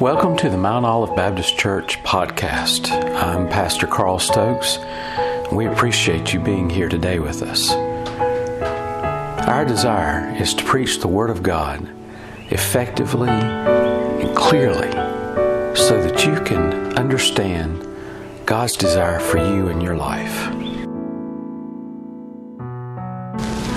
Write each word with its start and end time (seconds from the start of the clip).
Welcome 0.00 0.36
to 0.36 0.50
the 0.50 0.58
Mount 0.58 0.84
Olive 0.84 1.16
Baptist 1.16 1.56
Church 1.56 2.02
podcast. 2.02 2.90
I'm 3.14 3.48
Pastor 3.48 3.86
Carl 3.86 4.18
Stokes. 4.18 4.78
We 5.50 5.64
appreciate 5.64 6.34
you 6.34 6.40
being 6.40 6.68
here 6.68 6.90
today 6.90 7.18
with 7.18 7.40
us. 7.42 7.70
Our 9.48 9.64
desire 9.64 10.36
is 10.36 10.52
to 10.52 10.64
preach 10.64 11.00
the 11.00 11.08
Word 11.08 11.30
of 11.30 11.42
God 11.42 11.88
effectively 12.50 13.30
and 13.30 14.36
clearly 14.36 14.90
so 15.74 16.02
that 16.02 16.26
you 16.26 16.44
can 16.44 16.92
understand 16.98 17.88
God's 18.44 18.76
desire 18.76 19.18
for 19.18 19.38
you 19.38 19.68
in 19.68 19.80
your 19.80 19.96
life. 19.96 20.52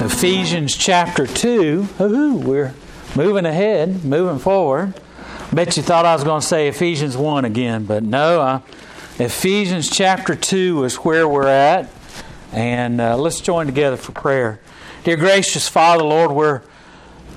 Ephesians 0.03 0.75
chapter 0.75 1.25
2. 1.25 1.87
Ooh, 2.01 2.35
we're 2.35 2.73
moving 3.15 3.45
ahead, 3.45 4.03
moving 4.03 4.39
forward. 4.39 4.95
Bet 5.51 5.77
you 5.77 5.81
thought 5.81 6.05
I 6.05 6.13
was 6.13 6.23
going 6.23 6.41
to 6.41 6.45
say 6.45 6.67
Ephesians 6.67 7.17
1 7.17 7.43
again, 7.43 7.85
but 7.85 8.03
no. 8.03 8.61
Ephesians 9.17 9.89
chapter 9.89 10.35
2 10.35 10.83
is 10.83 10.97
where 10.97 11.27
we're 11.27 11.47
at. 11.47 11.89
And 12.51 13.01
uh, 13.01 13.17
let's 13.17 13.41
join 13.41 13.65
together 13.65 13.97
for 13.97 14.11
prayer. 14.11 14.59
Dear 15.03 15.15
gracious 15.15 15.67
Father, 15.67 16.03
Lord, 16.03 16.33
we're, 16.33 16.61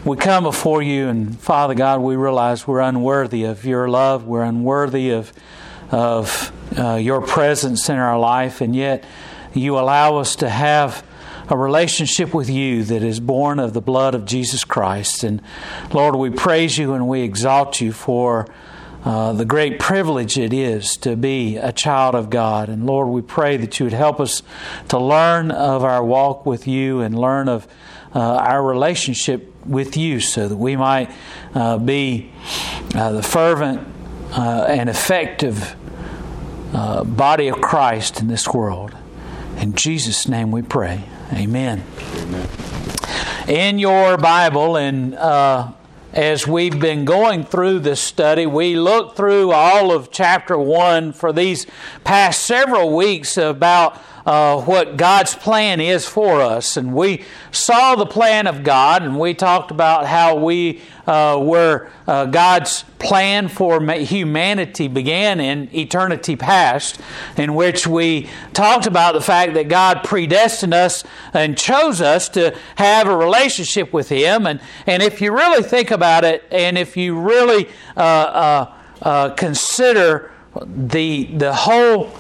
we 0.04 0.18
come 0.18 0.44
before 0.44 0.82
you, 0.82 1.08
and 1.08 1.40
Father 1.40 1.72
God, 1.72 2.02
we 2.02 2.16
realize 2.16 2.66
we're 2.66 2.80
unworthy 2.80 3.44
of 3.44 3.64
your 3.64 3.88
love. 3.88 4.26
We're 4.26 4.44
unworthy 4.44 5.08
of, 5.12 5.32
of 5.90 6.52
uh, 6.76 6.96
your 6.96 7.22
presence 7.22 7.88
in 7.88 7.96
our 7.96 8.18
life, 8.18 8.60
and 8.60 8.76
yet 8.76 9.04
you 9.54 9.78
allow 9.78 10.18
us 10.18 10.36
to 10.36 10.50
have 10.50 11.02
a 11.48 11.56
relationship 11.56 12.32
with 12.32 12.48
you 12.48 12.84
that 12.84 13.02
is 13.02 13.20
born 13.20 13.58
of 13.58 13.72
the 13.72 13.80
blood 13.80 14.14
of 14.14 14.24
Jesus 14.24 14.64
Christ. 14.64 15.24
And 15.24 15.42
Lord, 15.92 16.16
we 16.16 16.30
praise 16.30 16.78
you 16.78 16.94
and 16.94 17.08
we 17.08 17.22
exalt 17.22 17.80
you 17.80 17.92
for 17.92 18.46
uh, 19.04 19.32
the 19.32 19.44
great 19.44 19.80
privilege 19.80 20.38
it 20.38 20.52
is 20.52 20.96
to 20.98 21.16
be 21.16 21.56
a 21.56 21.72
child 21.72 22.14
of 22.14 22.30
God. 22.30 22.68
And 22.68 22.86
Lord, 22.86 23.08
we 23.08 23.20
pray 23.20 23.56
that 23.56 23.80
you 23.80 23.86
would 23.86 23.92
help 23.92 24.20
us 24.20 24.42
to 24.88 24.98
learn 24.98 25.50
of 25.50 25.82
our 25.82 26.04
walk 26.04 26.46
with 26.46 26.68
you 26.68 27.00
and 27.00 27.18
learn 27.18 27.48
of 27.48 27.66
uh, 28.14 28.20
our 28.20 28.62
relationship 28.62 29.52
with 29.66 29.96
you 29.96 30.20
so 30.20 30.46
that 30.46 30.56
we 30.56 30.76
might 30.76 31.10
uh, 31.54 31.78
be 31.78 32.30
uh, 32.94 33.12
the 33.12 33.22
fervent 33.22 33.86
uh, 34.32 34.66
and 34.68 34.88
effective 34.88 35.74
uh, 36.72 37.02
body 37.04 37.48
of 37.48 37.60
Christ 37.60 38.20
in 38.20 38.28
this 38.28 38.48
world. 38.48 38.96
In 39.56 39.74
Jesus' 39.74 40.28
name 40.28 40.50
we 40.52 40.62
pray. 40.62 41.04
Amen. 41.32 41.82
In 43.48 43.78
your 43.78 44.18
Bible, 44.18 44.76
and 44.76 45.14
uh, 45.14 45.72
as 46.12 46.46
we've 46.46 46.78
been 46.78 47.06
going 47.06 47.44
through 47.44 47.78
this 47.78 48.00
study, 48.00 48.44
we 48.44 48.76
looked 48.76 49.16
through 49.16 49.50
all 49.50 49.92
of 49.92 50.10
chapter 50.10 50.58
1 50.58 51.14
for 51.14 51.32
these 51.32 51.66
past 52.04 52.42
several 52.42 52.94
weeks 52.94 53.38
about 53.38 53.98
uh, 54.24 54.60
what 54.62 54.96
God's 54.96 55.34
plan 55.34 55.80
is 55.80 56.06
for 56.06 56.40
us. 56.40 56.76
And 56.76 56.94
we 56.94 57.24
saw 57.50 57.94
the 57.96 58.06
plan 58.06 58.46
of 58.46 58.62
God, 58.62 59.02
and 59.02 59.18
we 59.18 59.34
talked 59.34 59.70
about 59.70 60.06
how 60.06 60.36
we 60.36 60.80
uh, 61.06 61.38
were 61.42 61.88
uh, 62.06 62.26
God's 62.26 62.84
plan 62.98 63.48
for 63.48 63.82
humanity 63.92 64.86
began 64.86 65.40
in 65.40 65.68
eternity 65.74 66.36
past, 66.36 67.00
in 67.36 67.54
which 67.54 67.86
we 67.86 68.28
talked 68.52 68.86
about 68.86 69.14
the 69.14 69.20
fact 69.20 69.54
that 69.54 69.68
God 69.68 70.04
predestined 70.04 70.74
us 70.74 71.02
and 71.34 71.58
chose 71.58 72.00
us 72.00 72.28
to 72.30 72.56
have 72.76 73.08
a 73.08 73.16
relationship 73.16 73.92
with 73.92 74.08
Him. 74.08 74.46
And, 74.46 74.60
and 74.86 75.02
if 75.02 75.20
you 75.20 75.32
really 75.32 75.62
think 75.64 75.90
about 75.90 76.24
it, 76.24 76.44
and 76.52 76.78
if 76.78 76.96
you 76.96 77.18
really 77.18 77.68
uh, 77.96 78.00
uh, 78.00 78.74
uh, 79.02 79.30
consider 79.30 80.30
the, 80.64 81.24
the 81.24 81.52
whole 81.52 82.12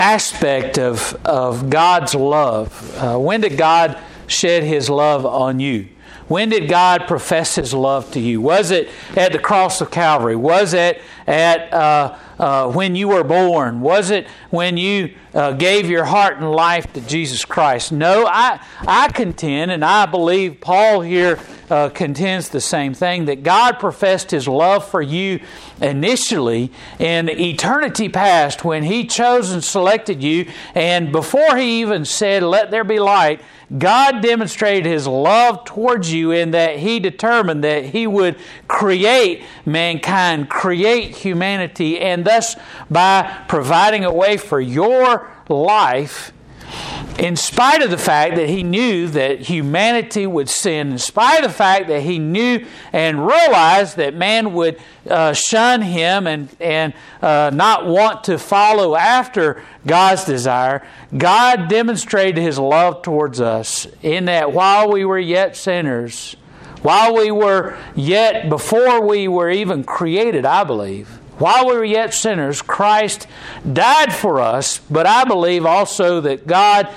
aspect 0.00 0.78
of, 0.78 1.14
of 1.26 1.68
God's 1.68 2.14
love. 2.14 2.96
Uh, 2.96 3.18
when 3.18 3.42
did 3.42 3.58
God 3.58 3.98
shed 4.26 4.64
His 4.64 4.88
love 4.88 5.26
on 5.26 5.60
you? 5.60 5.88
When 6.30 6.48
did 6.48 6.68
God 6.68 7.08
profess 7.08 7.56
His 7.56 7.74
love 7.74 8.12
to 8.12 8.20
you? 8.20 8.40
Was 8.40 8.70
it 8.70 8.88
at 9.16 9.32
the 9.32 9.40
cross 9.40 9.80
of 9.80 9.90
Calvary? 9.90 10.36
Was 10.36 10.74
it 10.74 11.02
at 11.26 11.72
uh, 11.72 12.16
uh, 12.38 12.70
when 12.70 12.94
you 12.94 13.08
were 13.08 13.24
born? 13.24 13.80
Was 13.80 14.10
it 14.10 14.28
when 14.50 14.76
you 14.76 15.12
uh, 15.34 15.50
gave 15.54 15.90
your 15.90 16.04
heart 16.04 16.36
and 16.36 16.48
life 16.52 16.92
to 16.92 17.00
Jesus 17.00 17.44
Christ? 17.44 17.90
No, 17.90 18.26
I, 18.26 18.64
I 18.86 19.08
contend, 19.08 19.72
and 19.72 19.84
I 19.84 20.06
believe 20.06 20.60
Paul 20.60 21.00
here 21.00 21.40
uh, 21.68 21.88
contends 21.88 22.48
the 22.48 22.60
same 22.60 22.94
thing 22.94 23.24
that 23.24 23.42
God 23.42 23.80
professed 23.80 24.30
His 24.30 24.46
love 24.46 24.88
for 24.88 25.02
you 25.02 25.40
initially 25.80 26.70
in 27.00 27.28
eternity 27.28 28.08
past 28.08 28.64
when 28.64 28.84
He 28.84 29.04
chose 29.04 29.50
and 29.50 29.64
selected 29.64 30.22
you, 30.22 30.46
and 30.76 31.10
before 31.10 31.56
He 31.56 31.80
even 31.80 32.04
said, 32.04 32.44
Let 32.44 32.70
there 32.70 32.84
be 32.84 33.00
light, 33.00 33.40
God 33.76 34.20
demonstrated 34.20 34.86
His 34.86 35.06
love 35.06 35.64
towards 35.64 36.12
you 36.12 36.32
in 36.32 36.50
that 36.52 36.78
He 36.78 36.98
determined 36.98 37.62
that 37.64 37.84
He 37.84 38.06
would 38.06 38.36
create 38.66 39.44
mankind, 39.64 40.48
create 40.48 41.16
humanity, 41.16 42.00
and 42.00 42.24
thus 42.24 42.56
by 42.90 43.44
providing 43.48 44.04
a 44.04 44.12
way 44.12 44.36
for 44.36 44.60
your 44.60 45.30
life 45.48 46.32
in 47.20 47.36
spite 47.36 47.82
of 47.82 47.90
the 47.90 47.98
fact 47.98 48.36
that 48.36 48.48
he 48.48 48.62
knew 48.62 49.06
that 49.08 49.40
humanity 49.40 50.26
would 50.26 50.48
sin, 50.48 50.90
in 50.92 50.98
spite 50.98 51.44
of 51.44 51.50
the 51.50 51.56
fact 51.56 51.88
that 51.88 52.00
he 52.00 52.18
knew 52.18 52.64
and 52.94 53.26
realized 53.26 53.98
that 53.98 54.14
man 54.14 54.54
would 54.54 54.80
uh, 55.08 55.34
shun 55.34 55.82
him 55.82 56.26
and, 56.26 56.48
and 56.58 56.94
uh, 57.20 57.50
not 57.52 57.84
want 57.86 58.24
to 58.24 58.38
follow 58.38 58.96
after 58.96 59.62
God's 59.86 60.24
desire, 60.24 60.82
God 61.14 61.68
demonstrated 61.68 62.42
his 62.42 62.58
love 62.58 63.02
towards 63.02 63.38
us 63.38 63.86
in 64.02 64.24
that 64.24 64.52
while 64.52 64.90
we 64.90 65.04
were 65.04 65.18
yet 65.18 65.56
sinners, 65.56 66.36
while 66.80 67.14
we 67.14 67.30
were 67.30 67.76
yet, 67.94 68.48
before 68.48 69.06
we 69.06 69.28
were 69.28 69.50
even 69.50 69.84
created, 69.84 70.46
I 70.46 70.64
believe, 70.64 71.19
while 71.40 71.66
we 71.66 71.74
were 71.74 71.84
yet 71.84 72.12
sinners, 72.12 72.60
Christ 72.60 73.26
died 73.72 74.12
for 74.12 74.40
us, 74.40 74.78
but 74.90 75.06
I 75.06 75.24
believe 75.24 75.64
also 75.64 76.20
that 76.20 76.46
God 76.46 76.88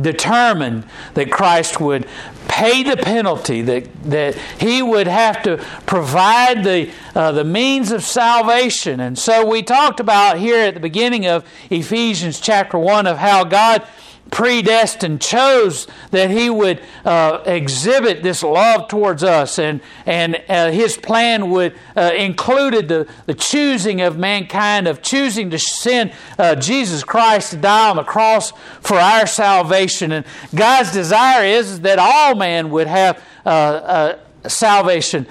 determined 0.00 0.84
that 1.14 1.30
Christ 1.30 1.80
would 1.80 2.08
pay 2.48 2.82
the 2.82 2.96
penalty, 2.96 3.62
that, 3.62 4.02
that 4.02 4.34
he 4.58 4.82
would 4.82 5.06
have 5.06 5.42
to 5.44 5.58
provide 5.86 6.64
the, 6.64 6.90
uh, 7.14 7.30
the 7.32 7.44
means 7.44 7.92
of 7.92 8.02
salvation. 8.02 8.98
And 8.98 9.16
so 9.16 9.46
we 9.46 9.62
talked 9.62 10.00
about 10.00 10.38
here 10.38 10.58
at 10.58 10.74
the 10.74 10.80
beginning 10.80 11.26
of 11.26 11.46
Ephesians 11.70 12.40
chapter 12.40 12.78
1 12.78 13.06
of 13.06 13.18
how 13.18 13.44
God 13.44 13.86
predestined, 14.30 15.20
chose 15.20 15.86
that 16.10 16.30
He 16.30 16.48
would 16.50 16.80
uh, 17.04 17.42
exhibit 17.44 18.22
this 18.22 18.42
love 18.42 18.88
towards 18.88 19.22
us, 19.22 19.58
and 19.58 19.80
and 20.06 20.42
uh, 20.48 20.70
His 20.70 20.96
plan 20.96 21.50
would 21.50 21.78
uh, 21.96 22.12
included 22.16 22.88
the, 22.88 23.08
the 23.26 23.34
choosing 23.34 24.00
of 24.00 24.18
mankind, 24.18 24.88
of 24.88 25.02
choosing 25.02 25.50
to 25.50 25.58
send 25.58 26.12
uh, 26.38 26.54
Jesus 26.54 27.04
Christ 27.04 27.50
to 27.50 27.56
die 27.58 27.90
on 27.90 27.96
the 27.96 28.04
cross 28.04 28.52
for 28.80 28.96
our 28.96 29.26
salvation. 29.26 30.12
And 30.12 30.26
God's 30.54 30.92
desire 30.92 31.44
is 31.44 31.80
that 31.80 31.98
all 31.98 32.34
man 32.34 32.70
would 32.70 32.86
have 32.86 33.22
uh, 33.44 33.48
uh, 33.48 34.48
salvation. 34.48 35.26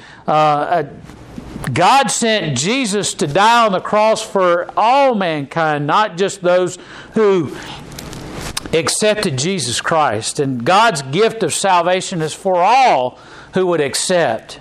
God 1.73 2.07
sent 2.07 2.57
Jesus 2.57 3.13
to 3.15 3.27
die 3.27 3.65
on 3.65 3.71
the 3.71 3.79
cross 3.79 4.21
for 4.21 4.71
all 4.75 5.13
mankind, 5.13 5.85
not 5.85 6.17
just 6.17 6.41
those 6.41 6.77
who 7.13 7.55
accepted 8.73 9.37
Jesus 9.37 9.81
Christ. 9.81 10.39
And 10.39 10.63
God's 10.63 11.01
gift 11.03 11.43
of 11.43 11.53
salvation 11.53 12.21
is 12.21 12.33
for 12.33 12.57
all 12.57 13.19
who 13.53 13.67
would 13.67 13.81
accept. 13.81 14.59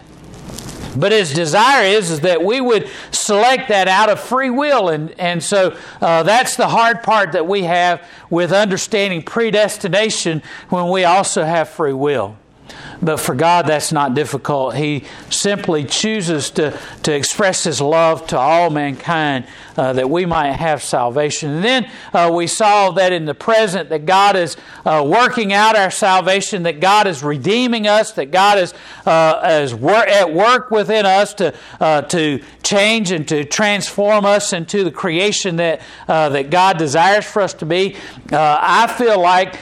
But 0.97 1.13
his 1.13 1.33
desire 1.33 1.84
is, 1.84 2.10
is 2.10 2.21
that 2.21 2.45
we 2.45 2.60
would 2.60 2.89
select 3.13 3.69
that 3.69 3.86
out 3.86 4.09
of 4.09 4.19
free 4.19 4.51
will. 4.51 4.89
And, 4.89 5.13
and 5.21 5.42
so 5.42 5.77
uh, 6.01 6.24
that's 6.24 6.57
the 6.57 6.69
hard 6.69 7.03
part 7.03 7.33
that 7.33 7.47
we 7.47 7.63
have 7.63 8.04
with 8.28 8.53
understanding 8.53 9.22
predestination 9.22 10.42
when 10.69 10.89
we 10.89 11.04
also 11.04 11.45
have 11.45 11.69
free 11.69 11.92
will. 11.92 12.36
But 13.02 13.18
for 13.18 13.34
God, 13.34 13.66
that's 13.66 13.92
not 13.92 14.14
difficult. 14.14 14.74
He 14.74 15.04
simply 15.30 15.84
chooses 15.84 16.50
to, 16.50 16.78
to 17.02 17.12
express 17.12 17.64
His 17.64 17.80
love 17.80 18.26
to 18.28 18.38
all 18.38 18.70
mankind 18.70 19.47
uh, 19.80 19.94
that 19.94 20.10
we 20.10 20.26
might 20.26 20.52
have 20.52 20.82
salvation. 20.82 21.50
And 21.50 21.64
then 21.64 21.91
uh, 22.12 22.30
we 22.34 22.47
saw 22.47 22.91
that 22.91 23.14
in 23.14 23.24
the 23.24 23.34
present 23.34 23.88
that 23.88 24.04
God 24.04 24.36
is 24.36 24.58
uh, 24.84 25.02
working 25.06 25.54
out 25.54 25.74
our 25.74 25.91
salvation, 25.91 26.64
that 26.64 26.80
God 26.80 27.06
is 27.06 27.22
redeeming 27.22 27.86
us, 27.86 28.12
that 28.12 28.30
God 28.30 28.58
is, 28.58 28.74
uh, 29.06 29.60
is 29.62 29.74
wor- 29.74 30.06
at 30.06 30.34
work 30.34 30.70
within 30.70 31.06
us 31.06 31.32
to, 31.34 31.54
uh, 31.80 32.02
to 32.02 32.42
change 32.62 33.10
and 33.10 33.26
to 33.28 33.44
transform 33.44 34.26
us 34.26 34.52
into 34.52 34.84
the 34.84 34.91
creation 34.91 35.56
that, 35.56 35.80
uh, 36.08 36.28
that 36.28 36.50
God 36.50 36.76
desires 36.76 37.24
for 37.24 37.41
us 37.41 37.54
to 37.54 37.64
be. 37.66 37.97
I 38.32 38.86
feel 38.86 39.20
like 39.20 39.56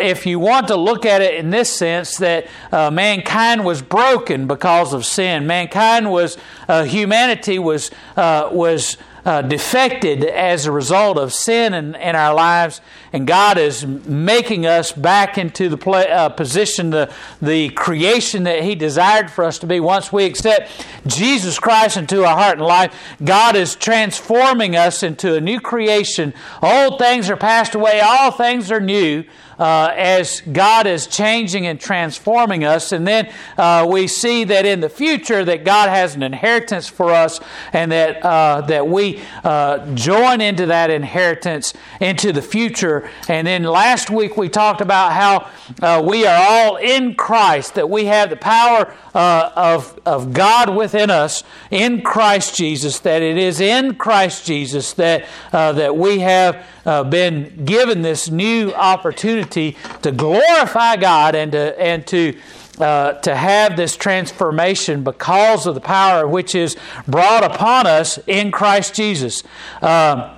if 0.00 0.24
you 0.24 0.38
want 0.38 0.68
to 0.68 0.76
look 0.76 1.04
at 1.04 1.20
it 1.20 1.34
in 1.34 1.50
this 1.50 1.70
sense, 1.70 2.16
that 2.16 2.46
uh, 2.78 2.90
mankind 2.90 3.64
was 3.64 3.82
broken 3.82 4.46
because 4.46 4.92
of 4.92 5.04
sin. 5.04 5.46
Mankind 5.46 6.10
was, 6.10 6.36
uh, 6.68 6.84
humanity 6.84 7.58
was, 7.58 7.90
uh, 8.16 8.48
was 8.52 8.96
uh, 9.24 9.42
defected 9.42 10.24
as 10.24 10.64
a 10.64 10.72
result 10.72 11.18
of 11.18 11.32
sin 11.32 11.74
in, 11.74 11.94
in 11.96 12.14
our 12.14 12.34
lives, 12.34 12.80
and 13.12 13.26
God 13.26 13.58
is 13.58 13.86
making 13.86 14.66
us 14.66 14.92
back 14.92 15.38
into 15.38 15.68
the 15.68 15.78
play, 15.78 16.10
uh, 16.10 16.28
position, 16.28 16.90
the, 16.90 17.12
the 17.40 17.70
creation 17.70 18.44
that 18.44 18.62
He 18.62 18.74
desired 18.74 19.30
for 19.30 19.44
us 19.44 19.58
to 19.60 19.66
be. 19.66 19.80
Once 19.80 20.12
we 20.12 20.24
accept 20.24 20.70
Jesus 21.06 21.58
Christ 21.58 21.96
into 21.96 22.24
our 22.24 22.36
heart 22.36 22.58
and 22.58 22.66
life, 22.66 22.94
God 23.24 23.56
is 23.56 23.74
transforming 23.74 24.76
us 24.76 25.02
into 25.02 25.34
a 25.34 25.40
new 25.40 25.60
creation. 25.60 26.34
Old 26.62 26.98
things 26.98 27.30
are 27.30 27.36
passed 27.36 27.74
away, 27.74 28.00
all 28.00 28.30
things 28.30 28.70
are 28.70 28.80
new 28.80 29.24
uh, 29.58 29.92
as 29.96 30.40
God 30.40 30.86
is 30.86 31.06
changing 31.06 31.66
and 31.66 31.80
transforming 31.80 32.64
us. 32.64 32.92
And 32.92 33.06
then 33.06 33.32
uh, 33.56 33.86
we 33.88 34.06
see 34.06 34.44
that 34.44 34.64
in 34.64 34.80
the 34.80 34.88
future 34.88 35.44
that 35.44 35.64
God 35.64 35.88
has 35.88 36.14
an 36.14 36.22
inheritance 36.22 36.86
for 36.88 37.10
us 37.10 37.40
and 37.72 37.90
that, 37.92 38.24
uh, 38.24 38.62
that 38.62 38.86
we 38.86 39.20
uh, 39.42 39.94
join 39.94 40.40
into 40.40 40.66
that 40.66 40.90
inheritance 40.90 41.74
into 42.00 42.32
the 42.32 42.42
future. 42.42 42.97
And 43.28 43.46
then 43.46 43.64
last 43.64 44.10
week 44.10 44.36
we 44.36 44.48
talked 44.48 44.80
about 44.80 45.12
how 45.12 45.50
uh, 45.82 46.02
we 46.02 46.26
are 46.26 46.36
all 46.38 46.76
in 46.76 47.14
Christ, 47.14 47.74
that 47.74 47.90
we 47.90 48.06
have 48.06 48.30
the 48.30 48.36
power 48.36 48.94
uh, 49.14 49.50
of, 49.54 49.98
of 50.06 50.32
God 50.32 50.74
within 50.74 51.10
us 51.10 51.42
in 51.70 52.02
Christ 52.02 52.56
Jesus, 52.56 53.00
that 53.00 53.22
it 53.22 53.36
is 53.36 53.60
in 53.60 53.96
Christ 53.96 54.46
Jesus 54.46 54.92
that, 54.94 55.26
that 55.52 55.96
we 55.96 56.20
have 56.20 56.64
uh, 56.86 57.04
been 57.04 57.64
given 57.64 58.02
this 58.02 58.30
new 58.30 58.72
opportunity 58.72 59.76
to 60.02 60.10
glorify 60.10 60.96
God 60.96 61.34
and 61.34 61.52
to, 61.52 61.80
and 61.80 62.06
to 62.06 62.38
uh, 62.80 63.14
to 63.14 63.34
have 63.34 63.76
this 63.76 63.96
transformation 63.96 65.02
because 65.02 65.66
of 65.66 65.74
the 65.74 65.80
power 65.80 66.28
which 66.28 66.54
is 66.54 66.76
brought 67.08 67.42
upon 67.42 67.88
us 67.88 68.20
in 68.28 68.52
Christ 68.52 68.94
Jesus. 68.94 69.42
Um, 69.82 70.30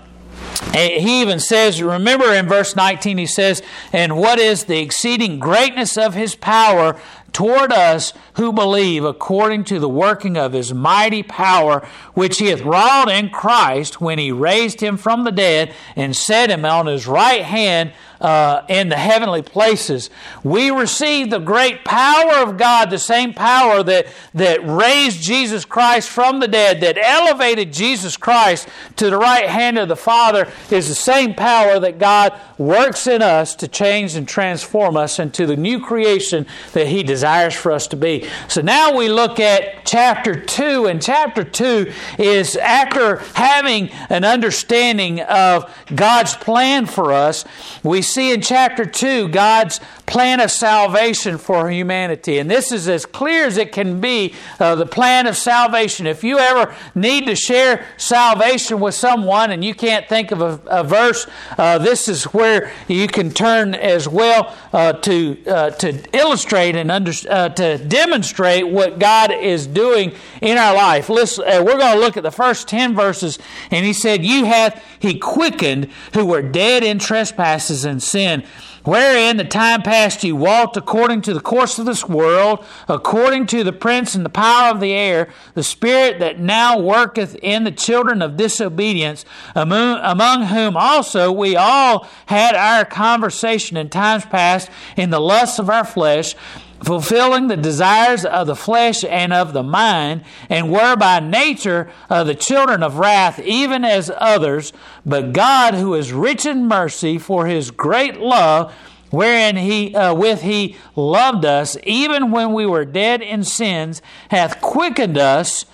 Eh, 0.75 1.01
he 1.01 1.21
even 1.23 1.41
says, 1.41 1.83
remember 1.83 2.33
in 2.33 2.47
verse 2.47 2.77
19, 2.77 3.19
he 3.19 3.27
says, 3.27 3.63
And 3.93 4.17
what 4.17 4.39
is 4.39 4.65
the 4.65 4.79
exceeding 4.79 5.39
greatness 5.39 5.97
of 5.97 6.15
his 6.15 6.35
power 6.35 7.01
toward 7.33 7.73
us 7.73 8.13
who 8.35 8.53
believe 8.53 9.05
according 9.05 9.65
to 9.65 9.79
the 9.79 9.89
working 9.89 10.37
of 10.37 10.53
his 10.53 10.75
mighty 10.75 11.23
power, 11.23 11.87
which 12.15 12.39
he 12.39 12.47
hath 12.47 12.63
wrought 12.63 13.11
in 13.11 13.31
Christ 13.31 14.01
when 14.01 14.19
he 14.19 14.33
raised 14.33 14.81
him 14.81 14.97
from 14.97 15.25
the 15.25 15.33
dead 15.33 15.75
and 15.97 16.17
set 16.17 16.51
him 16.51 16.65
on 16.65 16.87
his 16.87 17.07
right 17.07 17.43
hand 17.43 17.93
uh, 18.21 18.63
in 18.69 18.91
the 18.91 18.97
heavenly 18.97 19.41
places. 19.41 20.11
We 20.43 20.71
receive 20.71 21.31
the 21.31 21.39
great 21.39 21.85
power 21.85 22.43
of 22.43 22.59
God, 22.59 22.91
the 22.91 22.99
same 22.99 23.33
power 23.33 23.83
that, 23.83 24.09
that 24.35 24.67
raised 24.67 25.23
Jesus 25.23 25.65
Christ 25.65 26.11
from 26.11 26.41
the 26.41 26.49
dead, 26.49 26.83
that 26.83 26.99
elevated 26.99 27.73
Jesus 27.73 28.19
Christ 28.19 28.69
to 28.97 29.09
the 29.09 29.17
right 29.17 29.49
hand 29.49 29.79
of 29.79 29.89
the 29.89 29.97
Father, 29.97 30.49
is 30.71 30.89
the 30.89 30.95
same 30.95 31.35
power 31.35 31.79
that 31.81 31.99
God 31.99 32.39
works 32.59 33.07
in 33.07 33.23
us 33.23 33.55
to 33.57 33.69
change 33.69 34.15
and 34.17 34.29
transform 34.29 34.99
us 34.99 35.19
into 35.19 35.47
the 35.47 35.57
new 35.57 35.81
creation 35.81 36.47
that 36.75 36.89
He 36.89 37.03
desires 37.03 37.20
for 37.23 37.73
us 37.73 37.87
to 37.89 37.97
be. 37.97 38.29
So 38.49 38.61
now 38.61 38.97
we 38.97 39.09
look 39.09 39.41
at 39.41 39.85
chapter 39.85 40.35
2, 40.35 40.87
and 40.87 41.03
chapter 41.03 41.45
2 41.45 41.93
is 42.19 42.57
after 42.57 43.17
having 43.35 43.91
an 44.09 44.25
understanding 44.25 45.21
of 45.21 45.73
God's 45.95 46.35
plan 46.35 46.87
for 46.87 47.13
us, 47.13 47.45
we 47.83 48.03
see 48.03 48.33
in 48.33 48.41
chapter 48.41 48.85
2 48.85 49.29
God's 49.29 49.81
plan 50.11 50.41
of 50.41 50.51
salvation 50.51 51.39
for 51.39 51.71
humanity. 51.71 52.39
And 52.39 52.51
this 52.51 52.73
is 52.73 52.89
as 52.89 53.07
clear 53.07 53.47
as 53.47 53.57
it 53.57 53.71
can 53.71 54.01
be 54.01 54.35
uh, 54.59 54.75
the 54.75 54.85
plan 54.85 55.29
of 55.29 55.37
salvation. 55.37 56.07
If 56.07 56.25
you 56.25 56.39
ever 56.39 56.75
need 56.97 57.27
to 57.27 57.37
share 57.37 57.87
salvation 57.97 58.81
with 58.81 58.97
someone 58.97 59.53
and 59.53 59.65
you 59.65 59.73
can't 59.73 60.09
think 60.09 60.33
of 60.33 60.43
a, 60.43 60.61
a 60.67 60.83
verse, 60.83 61.29
uh, 61.57 61.79
this 61.79 62.09
is 62.09 62.25
where 62.25 62.73
you 62.89 63.07
can 63.07 63.31
turn 63.31 63.75
as 63.75 64.09
well 64.09 64.55
uh, 64.73 64.95
to, 64.95 65.47
uh, 65.47 65.71
to 65.71 66.03
illustrate 66.13 66.75
and 66.75 66.91
under, 66.91 67.13
uh, 67.29 67.49
to 67.51 67.79
demonstrate 67.79 68.67
what 68.67 68.99
God 68.99 69.31
is 69.31 69.69
doing 69.69 70.13
in 70.43 70.59
our 70.59 70.75
life. 70.75 71.09
Listen, 71.09 71.45
uh, 71.47 71.63
we're 71.65 71.79
going 71.79 71.95
to 71.95 72.01
look 72.01 72.17
at 72.17 72.25
the 72.25 72.33
first 72.33 72.67
10 72.67 72.97
verses. 72.97 73.39
And 73.71 73.87
he 73.87 73.93
said, 73.93 74.25
You 74.25 74.45
hath 74.45 74.85
he 74.99 75.19
quickened 75.19 75.89
who 76.15 76.27
were 76.27 76.43
dead 76.43 76.83
in 76.83 76.99
trespasses 76.99 77.85
and 77.85 78.03
sin 78.03 78.45
wherein 78.85 79.37
the 79.37 79.45
time 79.45 79.83
past 79.83 80.25
you 80.25 80.37
walked 80.37 80.77
according 80.77 81.23
to 81.23 81.35
the 81.35 81.41
course 81.41 81.79
of 81.79 81.87
this 81.87 82.09
world, 82.09 82.65
according 82.89 83.47
to 83.47 83.65
the 83.65 83.73
prince 83.73 84.15
and 84.15 84.25
the 84.25 84.31
power 84.31 84.71
of 84.71 84.81
the 84.81 84.93
air, 84.93 85.29
the 85.55 85.63
spirit 85.63 86.19
that 86.19 86.39
now 86.41 86.79
worketh 86.79 87.37
in 87.43 87.65
the 87.65 87.71
children 87.71 88.23
of 88.23 88.37
disobedience, 88.37 89.25
among, 89.55 89.99
among 90.03 90.47
whom 90.47 90.77
also 90.77 91.31
we 91.33 91.57
all 91.57 92.07
had 92.27 92.55
our 92.55 92.85
conversation 92.85 93.77
in 93.77 93.89
times 93.89 94.25
past 94.27 94.71
in 94.97 95.11
the 95.11 95.21
lusts 95.21 95.59
of 95.59 95.71
our 95.71 95.85
flesh 95.85 96.35
fulfilling 96.83 97.49
the 97.49 97.57
desires 97.57 98.25
of 98.25 98.47
the 98.47 98.57
flesh 98.57 99.05
and 99.05 99.33
of 99.33 99.53
the 99.53 99.63
mind, 99.63 100.23
and 100.49 100.71
were 100.71 100.97
by 100.97 101.21
nature 101.21 101.91
uh, 102.09 102.25
the 102.25 102.35
children 102.35 102.83
of 102.83 102.99
wrath, 102.99 103.39
even 103.41 103.85
as 103.85 104.11
others. 104.17 104.73
But 105.05 105.33
God, 105.33 105.75
who 105.75 105.95
is 105.95 106.13
rich 106.13 106.47
in 106.47 106.67
mercy, 106.67 107.19
for 107.19 107.47
his 107.47 107.71
great 107.71 108.19
love, 108.19 108.75
wherein 109.11 109.57
he 109.57 109.95
uh, 109.95 110.15
with 110.15 110.43
he 110.43 110.77
loved 110.97 111.45
us, 111.45 111.77
even 111.85 112.31
when 112.31 112.53
we 112.53 112.65
were 112.67 112.85
dead 112.85 113.21
in 113.23 113.45
sins, 113.45 114.01
hath 114.31 114.61
quickened 114.61 115.19
us 115.19 115.67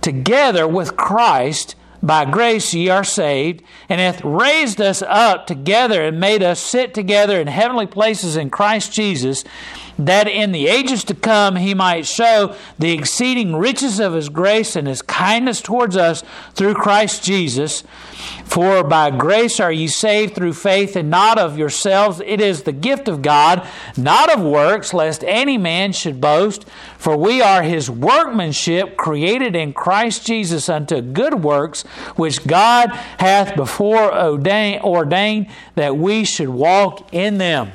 together 0.00 0.66
with 0.66 0.96
Christ. 0.96 1.76
By 2.04 2.24
grace 2.24 2.74
ye 2.74 2.88
are 2.88 3.04
saved, 3.04 3.62
and 3.88 4.00
hath 4.00 4.24
raised 4.24 4.80
us 4.80 5.02
up 5.02 5.46
together 5.46 6.02
and 6.02 6.18
made 6.18 6.42
us 6.42 6.58
sit 6.58 6.94
together 6.94 7.40
in 7.40 7.46
heavenly 7.46 7.86
places 7.86 8.36
in 8.36 8.50
Christ 8.50 8.92
Jesus 8.92 9.44
that 9.98 10.28
in 10.28 10.52
the 10.52 10.68
ages 10.68 11.04
to 11.04 11.14
come 11.14 11.56
he 11.56 11.74
might 11.74 12.06
show 12.06 12.54
the 12.78 12.92
exceeding 12.92 13.56
riches 13.56 14.00
of 14.00 14.14
his 14.14 14.28
grace 14.28 14.76
and 14.76 14.88
his 14.88 15.02
kindness 15.02 15.60
towards 15.60 15.96
us 15.96 16.22
through 16.54 16.74
Christ 16.74 17.24
Jesus. 17.24 17.84
For 18.44 18.84
by 18.84 19.10
grace 19.10 19.58
are 19.58 19.72
ye 19.72 19.88
saved 19.88 20.34
through 20.34 20.52
faith, 20.52 20.94
and 20.94 21.10
not 21.10 21.38
of 21.38 21.58
yourselves. 21.58 22.20
It 22.24 22.40
is 22.40 22.62
the 22.62 22.72
gift 22.72 23.08
of 23.08 23.22
God, 23.22 23.66
not 23.96 24.32
of 24.32 24.42
works, 24.42 24.94
lest 24.94 25.24
any 25.24 25.58
man 25.58 25.92
should 25.92 26.20
boast. 26.20 26.68
For 26.98 27.16
we 27.16 27.40
are 27.40 27.62
his 27.62 27.90
workmanship, 27.90 28.96
created 28.96 29.56
in 29.56 29.72
Christ 29.72 30.26
Jesus 30.26 30.68
unto 30.68 31.00
good 31.00 31.42
works, 31.42 31.82
which 32.16 32.46
God 32.46 32.90
hath 33.18 33.56
before 33.56 34.12
ordained 34.14 35.46
that 35.74 35.96
we 35.96 36.24
should 36.24 36.50
walk 36.50 37.08
in 37.12 37.38
them. 37.38 37.72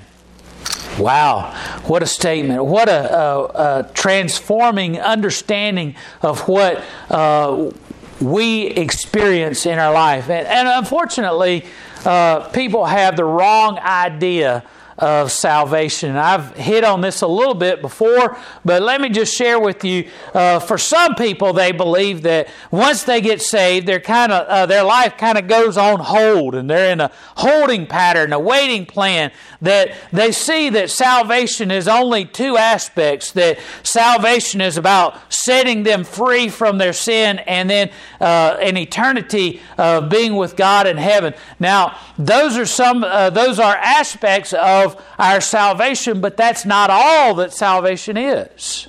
Wow, 0.99 1.53
what 1.85 2.01
a 2.01 2.07
statement. 2.07 2.65
What 2.65 2.89
a, 2.89 3.15
a, 3.15 3.45
a 3.45 3.93
transforming 3.93 4.99
understanding 4.99 5.95
of 6.21 6.47
what 6.47 6.83
uh, 7.09 7.71
we 8.19 8.67
experience 8.67 9.65
in 9.65 9.77
our 9.77 9.93
life. 9.93 10.29
And, 10.29 10.47
and 10.47 10.67
unfortunately, 10.67 11.65
uh, 12.05 12.49
people 12.49 12.85
have 12.85 13.15
the 13.15 13.25
wrong 13.25 13.77
idea 13.79 14.63
of 14.97 15.31
salvation. 15.31 16.15
I've 16.15 16.55
hit 16.55 16.83
on 16.83 17.01
this 17.01 17.21
a 17.21 17.27
little 17.27 17.53
bit 17.53 17.81
before, 17.81 18.37
but 18.65 18.81
let 18.81 18.99
me 18.99 19.09
just 19.09 19.35
share 19.35 19.59
with 19.59 19.83
you. 19.83 20.09
Uh, 20.33 20.59
for 20.59 20.77
some 20.77 21.13
people, 21.15 21.53
they 21.53 21.71
believe 21.71 22.23
that 22.23 22.47
once 22.71 23.03
they 23.03 23.21
get 23.21 23.41
saved, 23.41 23.87
their 23.87 23.99
kind 23.99 24.31
of 24.31 24.47
uh, 24.47 24.65
their 24.65 24.83
life 24.83 25.17
kind 25.17 25.37
of 25.37 25.47
goes 25.47 25.77
on 25.77 25.99
hold, 25.99 26.55
and 26.55 26.69
they're 26.69 26.91
in 26.91 26.99
a 26.99 27.11
holding 27.35 27.85
pattern, 27.85 28.33
a 28.33 28.39
waiting 28.39 28.85
plan. 28.85 29.31
That 29.61 29.95
they 30.11 30.31
see 30.31 30.69
that 30.69 30.89
salvation 30.89 31.71
is 31.71 31.87
only 31.87 32.25
two 32.25 32.57
aspects. 32.57 33.31
That 33.31 33.59
salvation 33.83 34.61
is 34.61 34.77
about 34.77 35.17
setting 35.31 35.83
them 35.83 36.03
free 36.03 36.49
from 36.49 36.77
their 36.77 36.93
sin, 36.93 37.39
and 37.39 37.69
then 37.69 37.91
uh, 38.19 38.57
an 38.61 38.77
eternity 38.77 39.61
of 39.77 40.09
being 40.09 40.35
with 40.35 40.55
God 40.55 40.87
in 40.87 40.97
heaven. 40.97 41.33
Now, 41.59 41.97
those 42.17 42.57
are 42.57 42.65
some. 42.65 43.03
Uh, 43.03 43.29
those 43.29 43.59
are 43.59 43.75
aspects 43.75 44.53
of 44.53 44.86
of 44.87 45.05
our 45.17 45.41
salvation, 45.41 46.21
but 46.21 46.37
that's 46.37 46.65
not 46.65 46.89
all 46.89 47.35
that 47.35 47.53
salvation 47.53 48.17
is. 48.17 48.87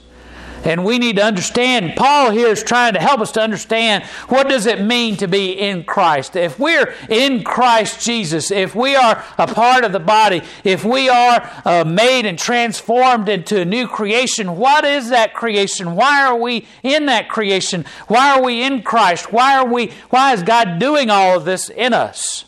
And 0.65 0.85
we 0.85 0.99
need 0.99 1.17
to 1.17 1.25
understand, 1.25 1.95
Paul 1.97 2.31
here 2.31 2.49
is 2.49 2.63
trying 2.63 2.95
to 2.95 3.01
help 3.01 3.21
us 3.21 3.33
to 3.33 3.41
understand 3.41 4.05
what 4.29 4.49
does 4.49 4.67
it 4.67 4.81
mean 4.81 5.17
to 5.19 5.29
be 5.29 5.53
in 5.53 5.85
Christ. 5.85 6.37
If 6.37 6.59
we're 6.59 6.95
in 7.09 7.45
Christ 7.45 8.05
Jesus, 8.05 8.51
if 8.51 8.75
we 8.75 8.97
are 8.97 9.25
a 9.39 9.47
part 9.47 9.85
of 9.85 9.93
the 9.93 10.01
body, 10.01 10.43
if 10.65 10.85
we 10.85 11.09
are 11.09 11.49
uh, 11.65 11.85
made 11.85 12.27
and 12.27 12.39
transformed 12.39 13.29
into 13.29 13.61
a 13.61 13.65
new 13.65 13.87
creation, 13.87 14.57
what 14.57 14.85
is 14.85 15.11
that 15.11 15.35
creation? 15.35 15.95
Why 15.95 16.27
are 16.27 16.37
we 16.37 16.67
in 16.83 17.07
that 17.07 17.29
creation? 17.29 17.85
Why 18.09 18.37
are 18.37 18.43
we 18.43 18.63
in 18.63 18.83
Christ? 18.83 19.33
Why 19.33 19.59
are 19.59 19.67
we 19.67 19.93
why 20.11 20.33
is 20.33 20.43
God 20.43 20.79
doing 20.79 21.09
all 21.09 21.37
of 21.37 21.45
this 21.45 21.71
in 21.71 21.93
us? 21.95 22.45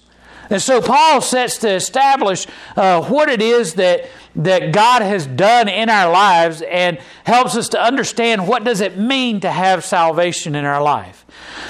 And 0.50 0.60
so 0.60 0.82
Paul 0.82 1.20
sets 1.20 1.58
to 1.58 1.72
establish 1.72 2.46
uh, 2.76 3.02
what 3.04 3.28
it 3.28 3.40
is 3.40 3.74
that 3.74 4.08
that 4.36 4.72
God 4.72 5.02
has 5.02 5.26
done 5.26 5.68
in 5.68 5.88
our 5.88 6.10
lives 6.10 6.62
and 6.62 6.98
helps 7.24 7.56
us 7.56 7.68
to 7.70 7.82
understand 7.82 8.46
what 8.46 8.62
does 8.62 8.80
it 8.80 8.96
mean 8.96 9.40
to 9.40 9.50
have 9.50 9.84
salvation 9.84 10.54
in 10.54 10.64
our 10.64 10.80
life. 10.80 11.26